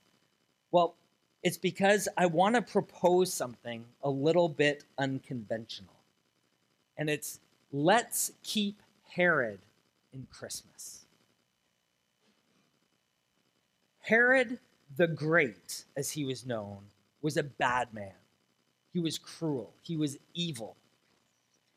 Well, 0.70 0.94
it's 1.42 1.58
because 1.58 2.08
I 2.16 2.26
want 2.26 2.54
to 2.54 2.62
propose 2.62 3.32
something 3.32 3.84
a 4.02 4.08
little 4.08 4.48
bit 4.48 4.84
unconventional. 4.96 5.94
And 6.96 7.10
it's 7.10 7.40
let's 7.70 8.32
keep 8.42 8.80
Herod 9.10 9.58
in 10.12 10.26
Christmas. 10.30 11.04
Herod 14.00 14.58
the 14.96 15.06
Great, 15.06 15.84
as 15.96 16.12
he 16.12 16.24
was 16.24 16.46
known, 16.46 16.78
was 17.20 17.36
a 17.36 17.42
bad 17.42 17.92
man. 17.92 18.12
He 18.94 19.00
was 19.00 19.18
cruel, 19.18 19.74
he 19.82 19.96
was 19.96 20.18
evil. 20.34 20.76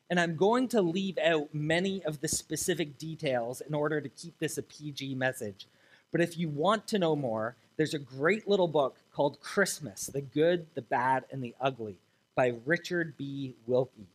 And 0.08 0.18
I'm 0.18 0.36
going 0.36 0.68
to 0.68 0.80
leave 0.80 1.18
out 1.18 1.52
many 1.52 2.02
of 2.04 2.20
the 2.22 2.28
specific 2.28 2.96
details 2.96 3.60
in 3.60 3.74
order 3.74 4.00
to 4.00 4.08
keep 4.08 4.38
this 4.38 4.56
a 4.56 4.62
PG 4.62 5.16
message. 5.16 5.66
But 6.12 6.22
if 6.22 6.38
you 6.38 6.48
want 6.48 6.86
to 6.88 6.98
know 6.98 7.14
more, 7.14 7.56
there's 7.76 7.92
a 7.92 7.98
great 7.98 8.48
little 8.48 8.68
book 8.68 8.96
called 9.12 9.40
Christmas 9.40 10.06
The 10.06 10.22
Good, 10.22 10.66
the 10.74 10.80
Bad, 10.80 11.24
and 11.30 11.42
the 11.42 11.54
Ugly 11.60 11.98
by 12.34 12.54
Richard 12.64 13.16
B. 13.18 13.54
Wilke. 13.68 14.06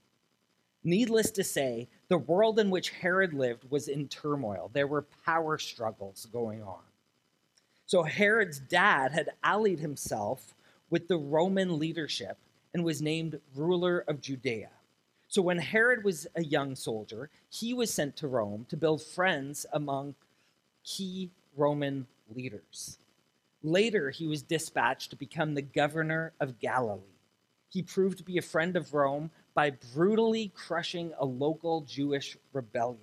Needless 0.84 1.30
to 1.32 1.44
say, 1.44 1.90
the 2.08 2.18
world 2.18 2.58
in 2.58 2.70
which 2.72 2.90
Herod 2.90 3.34
lived 3.34 3.70
was 3.70 3.88
in 3.88 4.08
turmoil. 4.08 4.72
There 4.74 4.88
were 4.88 5.06
power 5.26 5.58
struggles 5.58 6.28
going 6.32 6.64
on. 6.64 6.82
So 7.86 8.04
Herod's 8.04 8.60
dad 8.60 9.12
had 9.12 9.30
allied 9.44 9.80
himself 9.80 10.56
with 10.90 11.08
the 11.08 11.18
Roman 11.18 11.78
leadership 11.78 12.38
and 12.74 12.84
was 12.84 13.01
named 13.01 13.39
ruler 13.56 14.03
of 14.08 14.22
Judea. 14.22 14.70
So 15.27 15.42
when 15.42 15.58
Herod 15.58 16.03
was 16.03 16.27
a 16.36 16.44
young 16.44 16.75
soldier, 16.75 17.30
he 17.50 17.74
was 17.74 17.92
sent 17.92 18.15
to 18.18 18.27
Rome 18.27 18.65
to 18.70 18.77
build 18.77 19.01
friends 19.01 19.65
among 19.74 20.15
key 20.84 21.32
Roman 21.56 22.06
leaders. 22.36 22.98
Later, 23.63 24.10
he 24.10 24.27
was 24.27 24.42
dispatched 24.42 25.10
to 25.12 25.15
become 25.15 25.53
the 25.53 25.62
governor 25.62 26.34
of 26.39 26.60
Galilee. 26.60 27.01
He 27.70 27.82
proved 27.82 28.18
to 28.20 28.24
be 28.24 28.38
a 28.38 28.44
friend 28.44 28.75
of 28.75 28.94
Rome 28.94 29.32
by 29.53 29.72
brutally 29.94 30.51
crushing 30.53 31.13
a 31.18 31.25
local 31.25 31.82
Jewish 31.82 32.38
rebellion. 32.51 33.00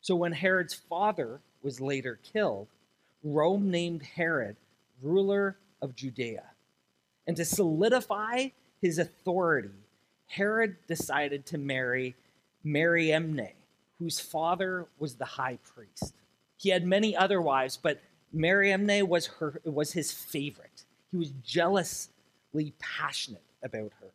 So 0.00 0.16
when 0.16 0.32
Herod's 0.32 0.74
father 0.74 1.40
was 1.62 1.80
later 1.80 2.18
killed, 2.22 2.68
Rome 3.22 3.70
named 3.70 4.02
Herod 4.02 4.56
ruler 5.00 5.56
of 5.80 5.94
Judea. 5.94 6.44
And 7.26 7.36
to 7.36 7.44
solidify 7.44 8.48
his 8.80 8.98
authority, 8.98 9.70
Herod 10.26 10.76
decided 10.86 11.46
to 11.46 11.58
marry 11.58 12.16
Mariamne, 12.62 13.52
whose 13.98 14.20
father 14.20 14.86
was 14.98 15.14
the 15.14 15.24
high 15.24 15.58
priest. 15.74 16.14
He 16.56 16.70
had 16.70 16.84
many 16.86 17.16
other 17.16 17.40
wives, 17.40 17.78
but 17.80 18.00
Mariamne 18.32 19.06
was, 19.08 19.26
her, 19.26 19.60
was 19.64 19.92
his 19.92 20.12
favorite. 20.12 20.84
He 21.10 21.16
was 21.16 21.30
jealously 21.44 22.72
passionate 22.78 23.42
about 23.62 23.92
her. 24.00 24.10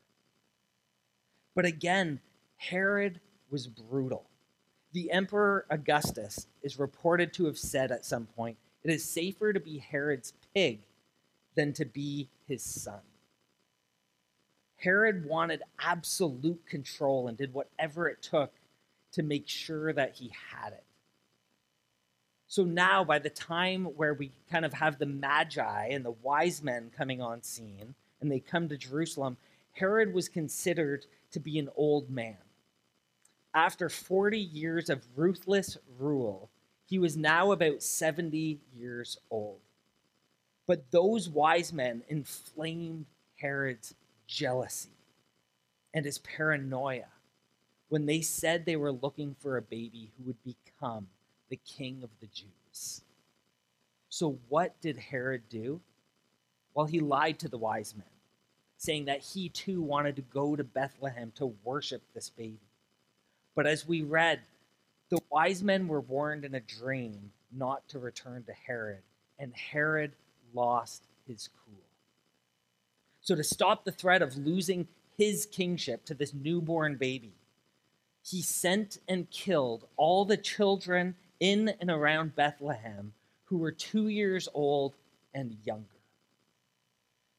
But 1.55 1.65
again, 1.65 2.19
Herod 2.57 3.19
was 3.49 3.67
brutal. 3.67 4.25
The 4.91 5.11
Emperor 5.11 5.65
Augustus 5.69 6.47
is 6.61 6.79
reported 6.79 7.33
to 7.33 7.45
have 7.45 7.57
said 7.57 7.91
at 7.91 8.05
some 8.05 8.25
point 8.25 8.57
it 8.83 8.91
is 8.91 9.03
safer 9.03 9.53
to 9.53 9.59
be 9.59 9.77
Herod's 9.77 10.33
pig 10.53 10.79
than 11.55 11.73
to 11.73 11.85
be 11.85 12.29
his 12.49 12.63
son. 12.63 12.99
Herod 14.77 15.25
wanted 15.25 15.61
absolute 15.79 16.65
control 16.65 17.27
and 17.27 17.37
did 17.37 17.53
whatever 17.53 18.09
it 18.09 18.21
took 18.21 18.51
to 19.13 19.23
make 19.23 19.47
sure 19.47 19.93
that 19.93 20.15
he 20.15 20.31
had 20.51 20.73
it. 20.73 20.83
So 22.47 22.63
now, 22.63 23.03
by 23.03 23.19
the 23.19 23.29
time 23.29 23.85
where 23.85 24.13
we 24.13 24.31
kind 24.51 24.65
of 24.65 24.73
have 24.73 24.97
the 24.97 25.05
Magi 25.05 25.87
and 25.91 26.03
the 26.03 26.15
wise 26.23 26.63
men 26.63 26.91
coming 26.97 27.21
on 27.21 27.43
scene, 27.43 27.93
and 28.21 28.31
they 28.31 28.39
come 28.39 28.67
to 28.69 28.77
Jerusalem, 28.77 29.37
Herod 29.73 30.13
was 30.13 30.27
considered 30.27 31.05
to 31.31 31.39
be 31.39 31.59
an 31.59 31.69
old 31.75 32.09
man. 32.09 32.37
After 33.53 33.87
40 33.87 34.39
years 34.39 34.89
of 34.89 35.05
ruthless 35.15 35.77
rule, 35.99 36.49
he 36.85 36.97
was 36.97 37.15
now 37.15 37.51
about 37.51 37.83
70 37.83 38.59
years 38.75 39.17
old. 39.29 39.59
But 40.69 40.91
those 40.91 41.27
wise 41.27 41.73
men 41.73 42.03
inflamed 42.09 43.07
Herod's 43.38 43.95
jealousy 44.27 44.91
and 45.95 46.05
his 46.05 46.19
paranoia 46.19 47.07
when 47.88 48.05
they 48.05 48.21
said 48.21 48.65
they 48.65 48.75
were 48.75 48.91
looking 48.91 49.35
for 49.39 49.57
a 49.57 49.63
baby 49.63 50.11
who 50.15 50.25
would 50.25 50.43
become 50.43 51.07
the 51.49 51.55
king 51.55 52.03
of 52.03 52.11
the 52.19 52.27
Jews. 52.27 53.01
So, 54.09 54.38
what 54.47 54.79
did 54.79 54.99
Herod 54.99 55.41
do? 55.49 55.81
Well, 56.75 56.85
he 56.85 56.99
lied 56.99 57.39
to 57.39 57.49
the 57.49 57.57
wise 57.57 57.95
men, 57.97 58.05
saying 58.77 59.05
that 59.05 59.21
he 59.21 59.49
too 59.49 59.81
wanted 59.81 60.17
to 60.17 60.21
go 60.21 60.55
to 60.55 60.63
Bethlehem 60.63 61.31
to 61.38 61.55
worship 61.63 62.03
this 62.13 62.29
baby. 62.29 62.69
But 63.55 63.65
as 63.65 63.88
we 63.88 64.03
read, 64.03 64.41
the 65.09 65.17
wise 65.31 65.63
men 65.63 65.88
were 65.88 66.01
warned 66.01 66.45
in 66.45 66.53
a 66.53 66.59
dream 66.59 67.31
not 67.51 67.88
to 67.89 67.97
return 67.97 68.43
to 68.43 68.53
Herod, 68.53 69.01
and 69.39 69.51
Herod 69.55 70.11
lost 70.53 71.03
his 71.27 71.49
cool. 71.65 71.83
So, 73.21 73.35
to 73.35 73.43
stop 73.43 73.83
the 73.83 73.91
threat 73.91 74.21
of 74.21 74.37
losing 74.37 74.87
his 75.17 75.45
kingship 75.45 76.05
to 76.05 76.13
this 76.13 76.33
newborn 76.33 76.95
baby, 76.95 77.33
he 78.23 78.41
sent 78.41 78.99
and 79.07 79.29
killed 79.29 79.85
all 79.97 80.25
the 80.25 80.37
children 80.37 81.15
in 81.39 81.73
and 81.79 81.89
around 81.89 82.35
Bethlehem 82.35 83.13
who 83.45 83.57
were 83.57 83.71
two 83.71 84.07
years 84.07 84.47
old 84.53 84.95
and 85.33 85.57
younger. 85.63 85.85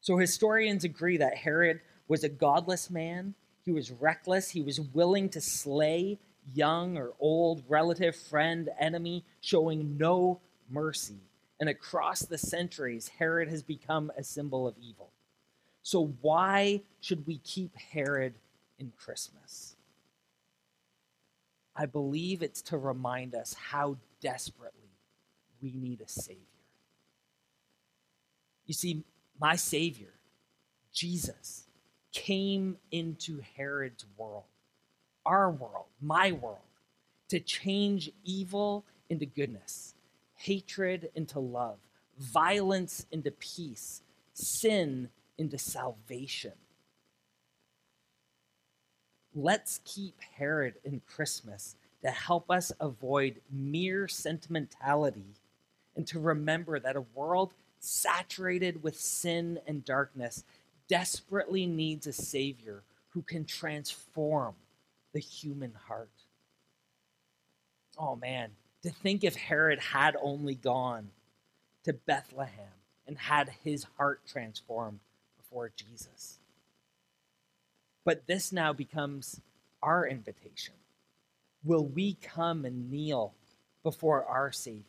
So, 0.00 0.16
historians 0.16 0.84
agree 0.84 1.18
that 1.18 1.36
Herod 1.36 1.80
was 2.08 2.24
a 2.24 2.28
godless 2.28 2.90
man. 2.90 3.34
He 3.64 3.70
was 3.70 3.90
reckless. 3.90 4.50
He 4.50 4.62
was 4.62 4.80
willing 4.80 5.28
to 5.30 5.40
slay 5.40 6.18
young 6.54 6.96
or 6.96 7.12
old, 7.20 7.62
relative, 7.68 8.16
friend, 8.16 8.68
enemy, 8.78 9.24
showing 9.40 9.96
no 9.98 10.40
mercy. 10.70 11.20
And 11.60 11.68
across 11.68 12.20
the 12.20 12.38
centuries, 12.38 13.08
Herod 13.18 13.48
has 13.48 13.62
become 13.62 14.10
a 14.16 14.24
symbol 14.24 14.66
of 14.66 14.74
evil. 14.80 15.10
So, 15.82 16.14
why 16.20 16.80
should 17.00 17.26
we 17.26 17.38
keep 17.38 17.76
Herod 17.76 18.34
in 18.78 18.92
Christmas? 18.96 19.76
I 21.76 21.86
believe 21.86 22.42
it's 22.42 22.62
to 22.62 22.78
remind 22.78 23.34
us 23.34 23.54
how 23.54 23.98
desperately 24.20 24.90
we 25.62 25.72
need 25.74 26.00
a 26.00 26.08
Savior. 26.08 26.40
You 28.66 28.74
see, 28.74 29.04
my 29.40 29.56
Savior, 29.56 30.12
Jesus, 30.92 31.64
came 32.12 32.76
into 32.90 33.40
Herod's 33.56 34.04
world 34.16 34.44
our 35.26 35.50
world, 35.50 35.86
my 36.00 36.32
world, 36.32 36.58
to 37.28 37.40
change 37.40 38.10
evil 38.24 38.84
into 39.08 39.26
goodness, 39.26 39.94
hatred 40.40 41.10
into 41.14 41.38
love, 41.38 41.78
violence 42.18 43.06
into 43.12 43.30
peace, 43.30 44.02
sin 44.32 45.08
into 45.36 45.58
salvation. 45.58 46.52
Let's 49.34 49.80
keep 49.84 50.14
Herod 50.38 50.74
in 50.82 51.02
Christmas 51.06 51.76
to 52.02 52.10
help 52.10 52.50
us 52.50 52.72
avoid 52.80 53.40
mere 53.52 54.08
sentimentality 54.08 55.34
and 55.94 56.06
to 56.06 56.18
remember 56.18 56.80
that 56.80 56.96
a 56.96 57.04
world 57.14 57.52
saturated 57.78 58.82
with 58.82 58.98
sin 58.98 59.58
and 59.66 59.84
darkness 59.84 60.44
desperately 60.88 61.66
needs 61.66 62.06
a 62.06 62.12
Savior 62.12 62.82
who 63.10 63.22
can 63.22 63.44
transform 63.44 64.54
the 65.12 65.20
human 65.20 65.74
heart. 65.86 66.08
Oh 67.98 68.16
man, 68.16 68.52
to 68.82 68.90
think 68.90 69.24
if 69.24 69.36
Herod 69.36 69.78
had 69.78 70.16
only 70.22 70.54
gone 70.54 71.10
to 71.84 71.92
Bethlehem 71.92 72.72
and 73.06 73.18
had 73.18 73.50
his 73.64 73.86
heart 73.96 74.20
transformed 74.26 75.00
before 75.36 75.72
Jesus. 75.74 76.38
But 78.04 78.26
this 78.26 78.52
now 78.52 78.72
becomes 78.72 79.40
our 79.82 80.06
invitation. 80.06 80.74
Will 81.64 81.84
we 81.84 82.14
come 82.14 82.64
and 82.64 82.90
kneel 82.90 83.34
before 83.82 84.24
our 84.24 84.52
Savior 84.52 84.84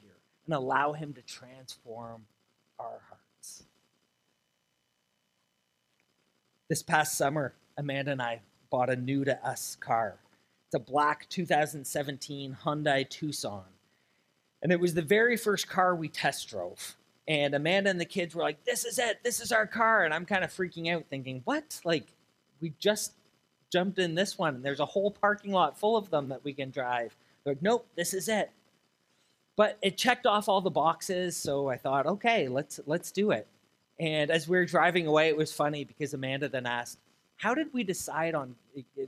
and 0.45 0.53
allow 0.55 0.93
him 0.93 1.13
to 1.13 1.21
transform 1.21 2.25
our 2.79 2.99
hearts? 3.09 3.63
This 6.69 6.83
past 6.83 7.17
summer, 7.17 7.53
Amanda 7.77 8.11
and 8.11 8.21
I 8.21 8.41
bought 8.69 8.89
a 8.89 8.95
new 8.95 9.25
to 9.25 9.45
us 9.45 9.75
car. 9.79 10.15
It's 10.67 10.75
a 10.75 10.79
black 10.79 11.27
2017 11.27 12.57
Hyundai 12.63 13.09
Tucson. 13.09 13.65
And 14.61 14.71
it 14.71 14.79
was 14.79 14.93
the 14.93 15.01
very 15.01 15.37
first 15.37 15.67
car 15.67 15.95
we 15.95 16.07
test 16.07 16.49
drove. 16.49 16.95
And 17.27 17.53
Amanda 17.55 17.89
and 17.89 17.99
the 18.01 18.05
kids 18.05 18.35
were 18.35 18.43
like, 18.43 18.63
This 18.65 18.85
is 18.85 18.99
it. 18.99 19.19
This 19.23 19.39
is 19.39 19.51
our 19.51 19.67
car. 19.67 20.03
And 20.05 20.13
I'm 20.13 20.25
kind 20.25 20.43
of 20.43 20.51
freaking 20.51 20.93
out, 20.93 21.05
thinking, 21.09 21.41
What? 21.45 21.79
Like, 21.83 22.07
we 22.59 22.73
just 22.79 23.13
jumped 23.71 23.99
in 23.99 24.15
this 24.15 24.37
one. 24.37 24.55
And 24.55 24.65
there's 24.65 24.79
a 24.79 24.85
whole 24.85 25.11
parking 25.11 25.51
lot 25.51 25.79
full 25.79 25.95
of 25.97 26.09
them 26.09 26.29
that 26.29 26.43
we 26.43 26.53
can 26.53 26.71
drive. 26.71 27.15
They're 27.43 27.53
like, 27.53 27.61
Nope, 27.61 27.87
this 27.95 28.13
is 28.13 28.27
it. 28.27 28.51
But 29.55 29.77
it 29.81 29.97
checked 29.97 30.25
off 30.25 30.49
all 30.49 30.61
the 30.61 30.69
boxes. 30.69 31.37
So 31.37 31.69
I 31.69 31.77
thought, 31.77 32.05
Okay, 32.05 32.47
let's, 32.47 32.79
let's 32.85 33.11
do 33.11 33.31
it. 33.31 33.47
And 33.99 34.31
as 34.31 34.47
we 34.47 34.57
were 34.57 34.65
driving 34.65 35.05
away, 35.05 35.29
it 35.29 35.37
was 35.37 35.53
funny 35.53 35.83
because 35.83 36.13
Amanda 36.13 36.49
then 36.49 36.65
asked, 36.65 36.97
How 37.37 37.53
did 37.53 37.71
we 37.71 37.83
decide 37.83 38.35
on? 38.35 38.55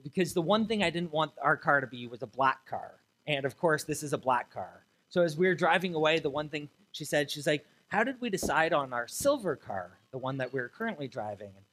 Because 0.03 0.33
the 0.33 0.41
one 0.41 0.67
thing 0.67 0.83
I 0.83 0.89
didn't 0.89 1.11
want 1.11 1.31
our 1.41 1.57
car 1.57 1.81
to 1.81 1.87
be 1.87 2.07
was 2.07 2.21
a 2.21 2.27
black 2.27 2.65
car. 2.67 2.93
And 3.25 3.45
of 3.45 3.57
course, 3.57 3.83
this 3.83 4.03
is 4.03 4.13
a 4.13 4.17
black 4.17 4.53
car. 4.53 4.82
So 5.13 5.21
as 5.21 5.37
we 5.37 5.45
were 5.45 5.53
driving 5.53 5.93
away, 5.93 6.17
the 6.17 6.31
one 6.31 6.49
thing 6.49 6.69
she 6.91 7.05
said, 7.05 7.29
she's 7.29 7.45
like, 7.45 7.63
How 7.89 8.03
did 8.03 8.19
we 8.19 8.31
decide 8.31 8.73
on 8.73 8.93
our 8.93 9.07
silver 9.07 9.55
car, 9.55 9.99
the 10.11 10.17
one 10.17 10.37
that 10.37 10.51
we're 10.51 10.69
currently 10.69 11.07
driving? 11.07 11.51
And 11.55 11.65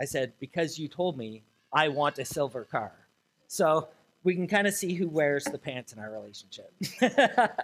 I 0.00 0.06
said, 0.06 0.32
Because 0.40 0.78
you 0.78 0.88
told 0.88 1.18
me 1.18 1.42
I 1.74 1.88
want 1.88 2.18
a 2.18 2.24
silver 2.24 2.64
car. 2.64 2.92
So 3.48 3.88
we 4.24 4.34
can 4.34 4.46
kind 4.46 4.66
of 4.66 4.72
see 4.72 4.94
who 4.94 5.08
wears 5.08 5.44
the 5.44 5.58
pants 5.58 5.92
in 5.92 5.98
our 5.98 6.10
relationship. 6.10 6.72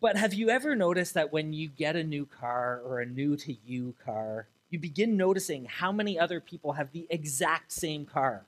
but 0.00 0.16
have 0.16 0.32
you 0.32 0.48
ever 0.48 0.74
noticed 0.74 1.12
that 1.12 1.34
when 1.34 1.52
you 1.52 1.68
get 1.68 1.96
a 1.96 2.02
new 2.02 2.24
car 2.24 2.80
or 2.82 3.00
a 3.00 3.06
new 3.06 3.36
to 3.36 3.54
you 3.66 3.94
car, 4.02 4.46
you 4.70 4.78
begin 4.78 5.18
noticing 5.18 5.66
how 5.66 5.92
many 5.92 6.18
other 6.18 6.40
people 6.40 6.72
have 6.72 6.92
the 6.92 7.06
exact 7.10 7.72
same 7.72 8.06
car? 8.06 8.46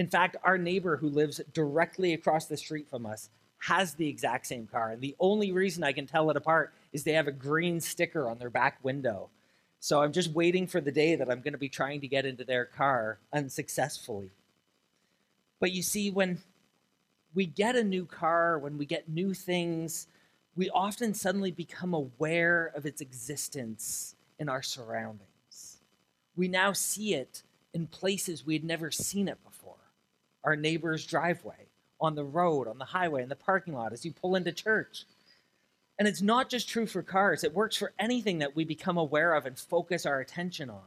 In 0.00 0.06
fact, 0.06 0.38
our 0.42 0.56
neighbor 0.56 0.96
who 0.96 1.10
lives 1.10 1.42
directly 1.52 2.14
across 2.14 2.46
the 2.46 2.56
street 2.56 2.88
from 2.88 3.04
us 3.04 3.28
has 3.58 3.92
the 3.92 4.08
exact 4.08 4.46
same 4.46 4.66
car. 4.66 4.92
And 4.92 5.02
the 5.02 5.14
only 5.20 5.52
reason 5.52 5.84
I 5.84 5.92
can 5.92 6.06
tell 6.06 6.30
it 6.30 6.38
apart 6.38 6.72
is 6.94 7.04
they 7.04 7.12
have 7.12 7.28
a 7.28 7.32
green 7.32 7.82
sticker 7.82 8.26
on 8.26 8.38
their 8.38 8.48
back 8.48 8.78
window. 8.82 9.28
So 9.78 10.02
I'm 10.02 10.12
just 10.12 10.30
waiting 10.32 10.66
for 10.66 10.80
the 10.80 10.90
day 10.90 11.16
that 11.16 11.30
I'm 11.30 11.42
going 11.42 11.52
to 11.52 11.58
be 11.58 11.68
trying 11.68 12.00
to 12.00 12.08
get 12.08 12.24
into 12.24 12.44
their 12.44 12.64
car 12.64 13.18
unsuccessfully. 13.34 14.30
But 15.60 15.72
you 15.72 15.82
see, 15.82 16.10
when 16.10 16.38
we 17.34 17.44
get 17.44 17.76
a 17.76 17.84
new 17.84 18.06
car, 18.06 18.58
when 18.58 18.78
we 18.78 18.86
get 18.86 19.06
new 19.06 19.34
things, 19.34 20.06
we 20.56 20.70
often 20.70 21.12
suddenly 21.12 21.50
become 21.50 21.92
aware 21.92 22.72
of 22.74 22.86
its 22.86 23.02
existence 23.02 24.14
in 24.38 24.48
our 24.48 24.62
surroundings. 24.62 25.82
We 26.36 26.48
now 26.48 26.72
see 26.72 27.12
it 27.12 27.42
in 27.74 27.86
places 27.86 28.46
we 28.46 28.54
had 28.54 28.64
never 28.64 28.90
seen 28.90 29.28
it 29.28 29.36
before 29.44 29.49
our 30.44 30.56
neighbor's 30.56 31.06
driveway, 31.06 31.66
on 32.00 32.14
the 32.14 32.24
road, 32.24 32.66
on 32.66 32.78
the 32.78 32.84
highway, 32.84 33.22
in 33.22 33.28
the 33.28 33.36
parking 33.36 33.74
lot, 33.74 33.92
as 33.92 34.04
you 34.04 34.12
pull 34.12 34.36
into 34.36 34.52
church. 34.52 35.04
And 35.98 36.08
it's 36.08 36.22
not 36.22 36.48
just 36.48 36.68
true 36.68 36.86
for 36.86 37.02
cars, 37.02 37.44
it 37.44 37.54
works 37.54 37.76
for 37.76 37.92
anything 37.98 38.38
that 38.38 38.56
we 38.56 38.64
become 38.64 38.96
aware 38.96 39.34
of 39.34 39.44
and 39.44 39.58
focus 39.58 40.06
our 40.06 40.20
attention 40.20 40.70
on. 40.70 40.80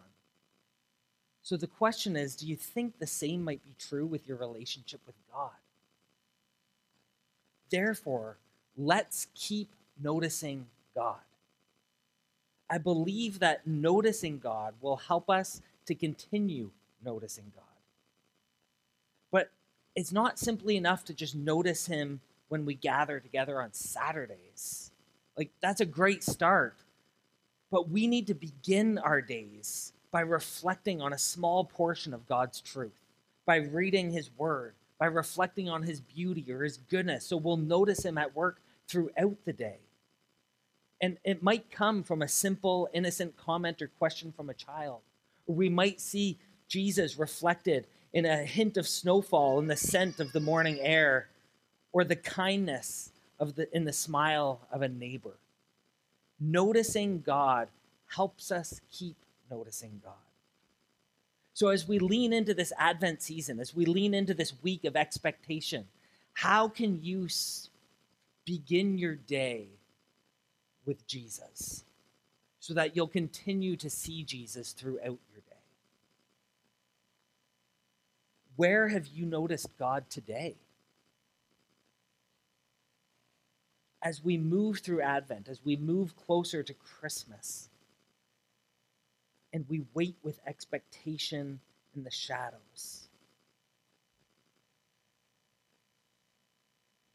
So 1.43 1.57
the 1.57 1.67
question 1.67 2.15
is 2.15 2.35
do 2.35 2.47
you 2.47 2.55
think 2.55 2.97
the 2.97 3.05
same 3.05 3.43
might 3.43 3.63
be 3.63 3.75
true 3.77 4.05
with 4.05 4.27
your 4.27 4.37
relationship 4.37 5.01
with 5.05 5.15
God? 5.31 5.51
Therefore, 7.69 8.37
let's 8.77 9.27
keep 9.35 9.69
noticing 10.01 10.67
God. 10.95 11.19
I 12.69 12.77
believe 12.77 13.39
that 13.39 13.67
noticing 13.67 14.39
God 14.39 14.73
will 14.81 14.95
help 14.95 15.29
us 15.29 15.61
to 15.85 15.93
continue 15.93 16.71
noticing 17.03 17.51
God. 17.55 17.72
It's 19.95 20.11
not 20.11 20.39
simply 20.39 20.75
enough 20.77 21.05
to 21.05 21.13
just 21.13 21.35
notice 21.35 21.85
him 21.85 22.19
when 22.47 22.65
we 22.65 22.73
gather 22.75 23.19
together 23.19 23.61
on 23.61 23.73
Saturdays. 23.73 24.91
Like, 25.37 25.51
that's 25.61 25.81
a 25.81 25.85
great 25.85 26.23
start. 26.23 26.75
But 27.71 27.89
we 27.89 28.07
need 28.07 28.27
to 28.27 28.33
begin 28.33 28.97
our 28.99 29.21
days 29.21 29.93
by 30.11 30.21
reflecting 30.21 31.01
on 31.01 31.13
a 31.13 31.17
small 31.17 31.65
portion 31.65 32.13
of 32.13 32.27
God's 32.27 32.61
truth, 32.61 33.01
by 33.45 33.57
reading 33.57 34.11
his 34.11 34.29
word, 34.37 34.75
by 34.99 35.07
reflecting 35.07 35.69
on 35.69 35.83
his 35.83 35.99
beauty 35.99 36.45
or 36.51 36.63
his 36.63 36.77
goodness. 36.77 37.25
So 37.25 37.37
we'll 37.37 37.57
notice 37.57 38.05
him 38.05 38.17
at 38.17 38.35
work 38.35 38.61
throughout 38.87 39.37
the 39.45 39.53
day. 39.53 39.79
And 41.01 41.17
it 41.23 41.41
might 41.43 41.71
come 41.71 42.03
from 42.03 42.21
a 42.21 42.27
simple, 42.27 42.87
innocent 42.93 43.35
comment 43.35 43.81
or 43.81 43.87
question 43.99 44.31
from 44.31 44.49
a 44.49 44.53
child. 44.53 45.01
We 45.47 45.67
might 45.67 45.99
see 45.99 46.37
Jesus 46.67 47.17
reflected 47.17 47.87
in 48.13 48.25
a 48.25 48.37
hint 48.37 48.77
of 48.77 48.87
snowfall 48.87 49.59
in 49.59 49.67
the 49.67 49.75
scent 49.75 50.19
of 50.19 50.31
the 50.31 50.39
morning 50.39 50.79
air, 50.79 51.27
or 51.91 52.03
the 52.03 52.15
kindness 52.15 53.11
of 53.39 53.55
the 53.55 53.75
in 53.75 53.85
the 53.85 53.93
smile 53.93 54.61
of 54.71 54.81
a 54.81 54.87
neighbor. 54.87 55.35
Noticing 56.39 57.21
God 57.21 57.67
helps 58.07 58.51
us 58.51 58.81
keep 58.91 59.15
noticing 59.49 60.01
God. 60.03 60.13
So 61.53 61.69
as 61.69 61.87
we 61.87 61.99
lean 61.99 62.33
into 62.33 62.53
this 62.53 62.73
Advent 62.79 63.21
season, 63.21 63.59
as 63.59 63.75
we 63.75 63.85
lean 63.85 64.13
into 64.13 64.33
this 64.33 64.53
week 64.63 64.85
of 64.85 64.95
expectation, 64.95 65.85
how 66.33 66.67
can 66.67 66.99
you 67.03 67.27
begin 68.45 68.97
your 68.97 69.15
day 69.15 69.67
with 70.85 71.05
Jesus 71.07 71.83
so 72.59 72.73
that 72.73 72.95
you'll 72.95 73.07
continue 73.07 73.75
to 73.75 73.89
see 73.89 74.23
Jesus 74.23 74.71
throughout 74.71 75.19
Where 78.55 78.87
have 78.87 79.07
you 79.07 79.25
noticed 79.25 79.67
God 79.77 80.09
today? 80.09 80.55
As 84.01 84.23
we 84.23 84.37
move 84.37 84.79
through 84.79 85.01
Advent, 85.01 85.47
as 85.47 85.61
we 85.63 85.75
move 85.75 86.15
closer 86.15 86.61
to 86.61 86.73
Christmas, 86.73 87.69
and 89.51 89.65
we 89.69 89.83
wait 89.93 90.15
with 90.23 90.39
expectation 90.45 91.59
in 91.95 92.03
the 92.03 92.11
shadows, 92.11 93.07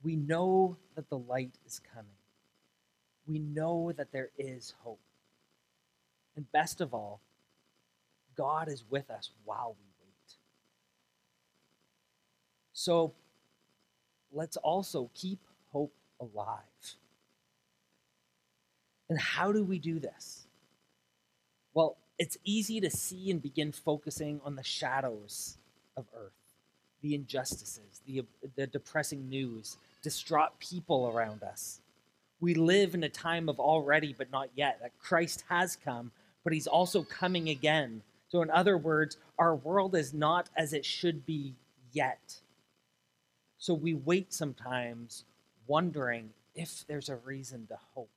we 0.02 0.16
know 0.16 0.76
that 0.94 1.10
the 1.10 1.18
light 1.18 1.54
is 1.66 1.80
coming. 1.94 2.10
We 3.26 3.38
know 3.38 3.92
that 3.92 4.12
there 4.12 4.30
is 4.38 4.74
hope. 4.82 5.00
And 6.36 6.50
best 6.50 6.80
of 6.80 6.94
all, 6.94 7.20
God 8.36 8.68
is 8.68 8.84
with 8.88 9.10
us 9.10 9.30
while 9.44 9.76
we 9.78 9.87
so 12.78 13.12
let's 14.30 14.56
also 14.56 15.10
keep 15.12 15.40
hope 15.72 15.92
alive. 16.20 16.60
And 19.08 19.18
how 19.18 19.50
do 19.50 19.64
we 19.64 19.80
do 19.80 19.98
this? 19.98 20.46
Well, 21.74 21.96
it's 22.20 22.38
easy 22.44 22.80
to 22.82 22.88
see 22.88 23.32
and 23.32 23.42
begin 23.42 23.72
focusing 23.72 24.40
on 24.44 24.54
the 24.54 24.62
shadows 24.62 25.58
of 25.96 26.06
earth, 26.16 26.30
the 27.02 27.16
injustices, 27.16 28.00
the, 28.06 28.24
the 28.54 28.68
depressing 28.68 29.28
news, 29.28 29.76
distraught 30.00 30.56
people 30.60 31.08
around 31.12 31.42
us. 31.42 31.80
We 32.38 32.54
live 32.54 32.94
in 32.94 33.02
a 33.02 33.08
time 33.08 33.48
of 33.48 33.58
already 33.58 34.14
but 34.16 34.30
not 34.30 34.50
yet, 34.54 34.78
that 34.82 34.96
Christ 35.00 35.42
has 35.48 35.74
come, 35.74 36.12
but 36.44 36.52
he's 36.52 36.68
also 36.68 37.02
coming 37.02 37.48
again. 37.48 38.02
So, 38.28 38.40
in 38.40 38.50
other 38.52 38.78
words, 38.78 39.16
our 39.36 39.56
world 39.56 39.96
is 39.96 40.14
not 40.14 40.48
as 40.56 40.72
it 40.72 40.84
should 40.84 41.26
be 41.26 41.54
yet. 41.92 42.38
So 43.58 43.74
we 43.74 43.94
wait 43.94 44.32
sometimes 44.32 45.24
wondering 45.66 46.30
if 46.54 46.84
there's 46.86 47.08
a 47.08 47.16
reason 47.16 47.66
to 47.66 47.78
hope. 47.94 48.10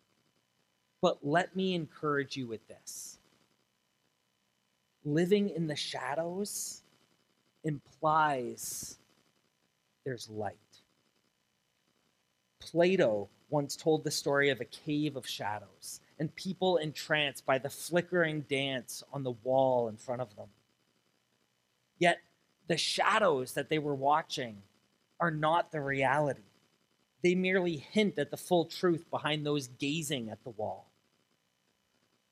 But 1.02 1.18
let 1.24 1.56
me 1.56 1.74
encourage 1.74 2.38
you 2.38 2.48
with 2.48 2.68
this 2.68 3.18
living 5.04 5.50
in 5.50 5.68
the 5.68 5.76
shadows 5.76 6.84
implies 7.64 8.98
there's 10.06 10.30
light. 10.30 10.58
Plato 12.60 13.30
once 13.50 13.76
told 13.76 14.04
the 14.04 14.12
story 14.12 14.50
of 14.50 14.62
a 14.62 14.66
cave 14.66 15.16
of 15.16 15.28
shadows 15.28 16.00
and 16.20 16.34
people 16.36 16.78
entranced 16.78 17.46
by 17.46 17.58
the 17.58 17.70
flickering 17.70 18.42
dance 18.42 19.04
on 19.12 19.24
the 19.24 19.32
wall 19.44 19.88
in 19.90 19.98
front 19.98 20.22
of 20.22 20.36
them. 20.36 20.48
Yet 21.98 22.20
the 22.68 22.78
shadows 22.78 23.54
that 23.54 23.70
they 23.70 23.80
were 23.80 23.96
watching 23.96 24.58
are 25.22 25.32
not 25.32 25.72
the 25.72 25.82
reality. 25.82 26.42
They 27.24 27.36
merely 27.36 27.78
hint 27.78 28.20
at 28.20 28.32
the 28.32 28.38
full 28.38 28.66
truth 28.66 29.06
behind 29.12 29.46
those 29.46 29.68
gazing 29.68 30.30
at 30.32 30.44
the 30.46 30.52
wall. 30.52 30.88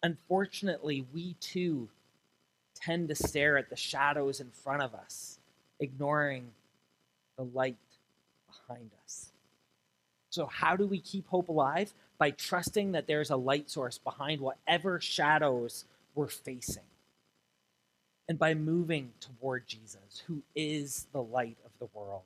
Unfortunately, 0.03 1.05
we 1.13 1.35
too 1.41 1.89
tend 2.75 3.09
to 3.09 3.15
stare 3.15 3.57
at 3.57 3.69
the 3.71 3.77
shadows 3.77 4.41
in 4.41 4.51
front 4.51 4.83
of 4.83 4.95
us, 4.95 5.39
ignoring 5.79 6.51
the 7.37 7.45
light 7.45 7.77
behind 8.47 8.91
us. 9.05 9.31
So, 10.31 10.47
how 10.47 10.75
do 10.77 10.87
we 10.87 10.99
keep 10.99 11.27
hope 11.29 11.49
alive? 11.49 11.93
By 12.19 12.31
trusting 12.31 12.93
that 12.93 13.07
there's 13.07 13.31
a 13.31 13.37
light 13.37 13.69
source 13.71 13.97
behind 13.99 14.41
whatever 14.41 14.99
shadows 15.01 15.85
we're 16.15 16.27
facing. 16.29 16.83
and 18.29 18.39
by 18.39 18.55
moving 18.55 19.13
toward 19.21 19.67
Jesus, 19.67 20.23
who 20.27 20.43
is 20.55 21.07
the 21.13 21.23
light 21.23 21.57
of 21.65 21.71
the 21.79 21.87
world. 21.97 22.23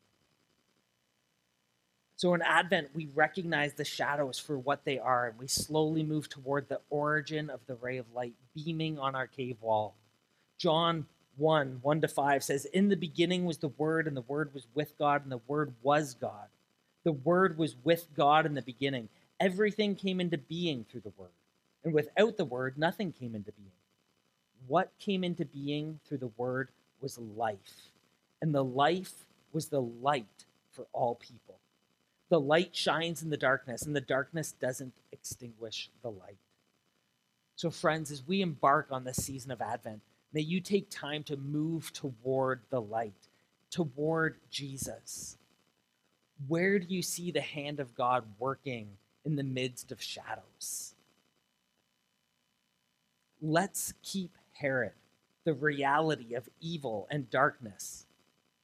So 2.24 2.34
in 2.34 2.42
Advent, 2.42 2.92
we 2.94 3.10
recognize 3.14 3.74
the 3.74 3.84
shadows 3.84 4.40
for 4.40 4.58
what 4.58 4.86
they 4.86 4.98
are, 4.98 5.28
and 5.28 5.38
we 5.38 5.48
slowly 5.50 6.04
move 6.04 6.30
toward 6.30 6.70
the 6.70 6.80
origin 6.90 7.50
of 7.50 7.60
the 7.68 7.76
ray 7.76 7.98
of 7.98 8.06
light 8.14 8.32
beaming 8.56 8.98
on 8.98 9.14
our 9.14 9.28
cave 9.28 9.58
wall. 9.60 9.96
John 10.58 11.08
1 11.36 11.80
1 11.82 12.00
to 12.00 12.08
5 12.08 12.42
says, 12.42 12.64
In 12.64 12.88
the 12.88 12.96
beginning 12.96 13.44
was 13.44 13.58
the 13.58 13.68
Word, 13.68 14.08
and 14.08 14.16
the 14.16 14.22
Word 14.22 14.54
was 14.54 14.68
with 14.74 14.98
God, 14.98 15.24
and 15.24 15.34
the 15.34 15.42
Word 15.50 15.74
was 15.82 16.14
God. 16.14 16.48
The 17.04 17.12
Word 17.12 17.58
was 17.58 17.76
with 17.84 18.08
God 18.16 18.46
in 18.46 18.54
the 18.54 18.62
beginning. 18.62 19.10
Everything 19.38 19.94
came 19.94 20.22
into 20.22 20.38
being 20.38 20.86
through 20.90 21.02
the 21.02 21.14
Word, 21.18 21.36
and 21.84 21.94
without 21.94 22.38
the 22.38 22.46
Word, 22.46 22.78
nothing 22.78 23.12
came 23.12 23.36
into 23.36 23.52
being. 23.52 23.72
What 24.66 24.94
came 24.98 25.26
into 25.26 25.44
being 25.44 26.00
through 26.08 26.20
the 26.20 26.32
Word 26.38 26.70
was 27.02 27.18
life, 27.18 27.92
and 28.42 28.56
the 28.56 28.64
life 28.64 29.26
was 29.52 29.68
the 29.68 29.82
light 29.82 30.46
for 30.72 30.88
all 30.94 31.16
people. 31.16 31.58
The 32.34 32.40
light 32.40 32.76
shines 32.76 33.22
in 33.22 33.30
the 33.30 33.38
darkness, 33.38 33.84
and 33.84 33.96
the 33.96 34.02
darkness 34.02 34.54
doesn't 34.54 34.96
extinguish 35.12 35.92
the 36.02 36.10
light. 36.10 36.40
So, 37.56 37.70
friends, 37.70 38.10
as 38.10 38.26
we 38.26 38.42
embark 38.42 38.88
on 38.90 39.04
this 39.04 39.24
season 39.24 39.52
of 39.52 39.62
Advent, 39.62 40.02
may 40.34 40.42
you 40.42 40.60
take 40.60 40.90
time 40.90 41.22
to 41.26 41.38
move 41.38 41.94
toward 41.94 42.62
the 42.72 42.82
light, 42.82 43.28
toward 43.70 44.38
Jesus. 44.50 45.38
Where 46.48 46.80
do 46.80 46.88
you 46.90 47.04
see 47.04 47.30
the 47.30 47.40
hand 47.40 47.80
of 47.80 47.94
God 47.94 48.24
working 48.40 48.88
in 49.24 49.36
the 49.36 49.44
midst 49.44 49.92
of 49.92 50.02
shadows? 50.02 50.96
Let's 53.44 53.94
keep 54.02 54.32
Herod, 54.54 54.94
the 55.44 55.54
reality 55.54 56.34
of 56.34 56.50
evil 56.60 57.08
and 57.12 57.30
darkness, 57.30 58.08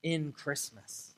in 0.01 0.31
Christmas. 0.31 1.13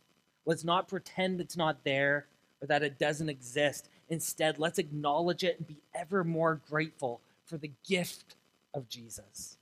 Let's 0.45 0.65
not 0.65 0.89
pretend 0.89 1.39
it's 1.39 1.55
not 1.55 1.85
there 1.85 2.25
that 2.67 2.83
it 2.83 2.99
doesn't 2.99 3.29
exist. 3.29 3.89
Instead, 4.09 4.59
let's 4.59 4.79
acknowledge 4.79 5.43
it 5.43 5.57
and 5.57 5.67
be 5.67 5.81
ever 5.95 6.23
more 6.23 6.61
grateful 6.69 7.21
for 7.45 7.57
the 7.57 7.71
gift 7.87 8.35
of 8.73 8.87
Jesus. 8.87 9.57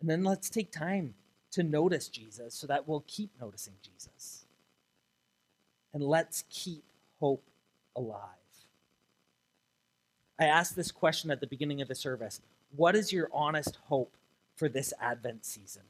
And 0.00 0.08
then 0.08 0.24
let's 0.24 0.48
take 0.48 0.72
time 0.72 1.14
to 1.52 1.62
notice 1.62 2.08
Jesus 2.08 2.54
so 2.54 2.66
that 2.66 2.88
we'll 2.88 3.04
keep 3.06 3.30
noticing 3.40 3.74
Jesus. 3.82 4.46
And 5.92 6.02
let's 6.02 6.44
keep 6.48 6.84
hope 7.18 7.42
alive. 7.96 8.20
I 10.38 10.46
asked 10.46 10.74
this 10.74 10.90
question 10.90 11.30
at 11.30 11.40
the 11.40 11.46
beginning 11.46 11.82
of 11.82 11.88
the 11.88 11.94
service 11.94 12.40
What 12.74 12.96
is 12.96 13.12
your 13.12 13.28
honest 13.32 13.78
hope 13.88 14.16
for 14.56 14.68
this 14.68 14.94
Advent 15.00 15.44
season? 15.44 15.82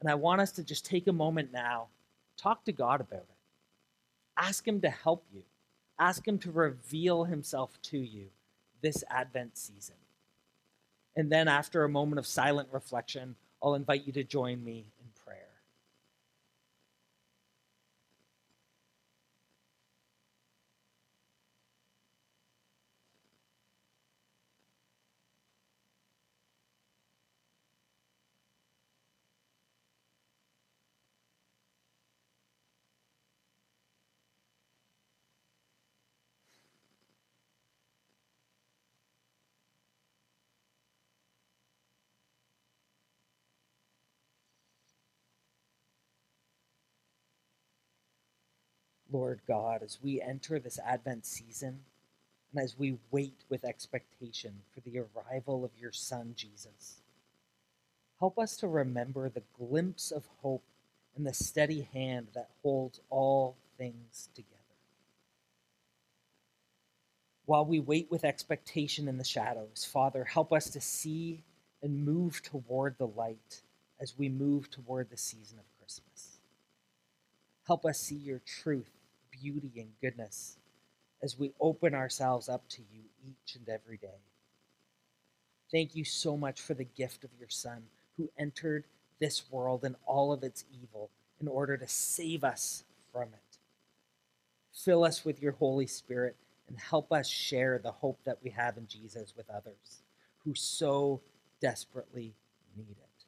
And 0.00 0.10
I 0.10 0.14
want 0.14 0.40
us 0.40 0.50
to 0.52 0.64
just 0.64 0.84
take 0.84 1.06
a 1.06 1.12
moment 1.12 1.52
now, 1.52 1.86
talk 2.36 2.64
to 2.64 2.72
God 2.72 3.00
about 3.00 3.20
it. 3.20 3.33
Ask 4.36 4.66
Him 4.66 4.80
to 4.82 4.90
help 4.90 5.24
you. 5.32 5.42
Ask 5.98 6.26
Him 6.26 6.38
to 6.40 6.50
reveal 6.50 7.24
Himself 7.24 7.80
to 7.82 7.98
you 7.98 8.28
this 8.82 9.04
Advent 9.10 9.56
season. 9.56 9.96
And 11.16 11.30
then, 11.30 11.48
after 11.48 11.84
a 11.84 11.88
moment 11.88 12.18
of 12.18 12.26
silent 12.26 12.68
reflection, 12.72 13.36
I'll 13.62 13.74
invite 13.74 14.06
you 14.06 14.12
to 14.14 14.24
join 14.24 14.64
me 14.64 14.92
in 15.00 15.06
prayer. 15.24 15.48
Lord 49.14 49.40
God, 49.46 49.82
as 49.84 49.98
we 50.02 50.20
enter 50.20 50.58
this 50.58 50.80
Advent 50.84 51.24
season 51.24 51.78
and 52.52 52.62
as 52.62 52.76
we 52.76 52.98
wait 53.12 53.44
with 53.48 53.64
expectation 53.64 54.54
for 54.74 54.80
the 54.80 54.98
arrival 54.98 55.64
of 55.64 55.70
your 55.80 55.92
Son, 55.92 56.34
Jesus. 56.36 56.96
Help 58.18 58.40
us 58.40 58.56
to 58.56 58.66
remember 58.66 59.28
the 59.28 59.44
glimpse 59.56 60.10
of 60.10 60.24
hope 60.42 60.64
and 61.16 61.24
the 61.24 61.32
steady 61.32 61.88
hand 61.92 62.26
that 62.34 62.48
holds 62.60 63.00
all 63.08 63.56
things 63.78 64.30
together. 64.34 64.50
While 67.46 67.66
we 67.66 67.78
wait 67.78 68.10
with 68.10 68.24
expectation 68.24 69.06
in 69.06 69.18
the 69.18 69.24
shadows, 69.24 69.88
Father, 69.90 70.24
help 70.24 70.52
us 70.52 70.70
to 70.70 70.80
see 70.80 71.44
and 71.82 72.04
move 72.04 72.42
toward 72.42 72.98
the 72.98 73.06
light 73.06 73.62
as 74.00 74.18
we 74.18 74.28
move 74.28 74.70
toward 74.70 75.10
the 75.10 75.16
season 75.16 75.60
of 75.60 75.78
Christmas. 75.78 76.38
Help 77.66 77.84
us 77.84 77.98
see 77.98 78.16
your 78.16 78.40
truth, 78.40 78.90
beauty, 79.44 79.80
and 79.80 79.88
goodness 80.00 80.56
as 81.22 81.38
we 81.38 81.52
open 81.60 81.94
ourselves 81.94 82.48
up 82.48 82.66
to 82.68 82.82
you 82.92 83.02
each 83.26 83.56
and 83.56 83.68
every 83.68 83.96
day. 83.98 84.20
Thank 85.70 85.94
you 85.94 86.04
so 86.04 86.36
much 86.36 86.60
for 86.60 86.74
the 86.74 86.84
gift 86.84 87.24
of 87.24 87.30
your 87.38 87.48
Son 87.48 87.82
who 88.16 88.30
entered 88.38 88.84
this 89.20 89.50
world 89.50 89.84
and 89.84 89.96
all 90.06 90.32
of 90.32 90.42
its 90.42 90.64
evil 90.82 91.10
in 91.40 91.48
order 91.48 91.76
to 91.76 91.88
save 91.88 92.44
us 92.44 92.84
from 93.12 93.24
it. 93.24 93.58
Fill 94.72 95.04
us 95.04 95.24
with 95.24 95.42
your 95.42 95.52
Holy 95.52 95.86
Spirit 95.86 96.36
and 96.68 96.78
help 96.78 97.12
us 97.12 97.28
share 97.28 97.78
the 97.78 97.92
hope 97.92 98.18
that 98.24 98.38
we 98.42 98.50
have 98.50 98.76
in 98.76 98.86
Jesus 98.86 99.34
with 99.36 99.48
others 99.50 100.02
who 100.44 100.54
so 100.54 101.20
desperately 101.60 102.34
need 102.76 102.96
it. 102.98 103.24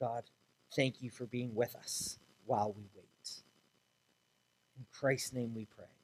God, 0.00 0.24
thank 0.74 1.02
you 1.02 1.10
for 1.10 1.26
being 1.26 1.54
with 1.54 1.74
us 1.76 2.18
while 2.46 2.72
we 2.76 2.84
wait. 2.96 3.09
In 4.80 4.86
Christ's 4.92 5.34
name 5.34 5.54
we 5.54 5.66
pray. 5.66 5.99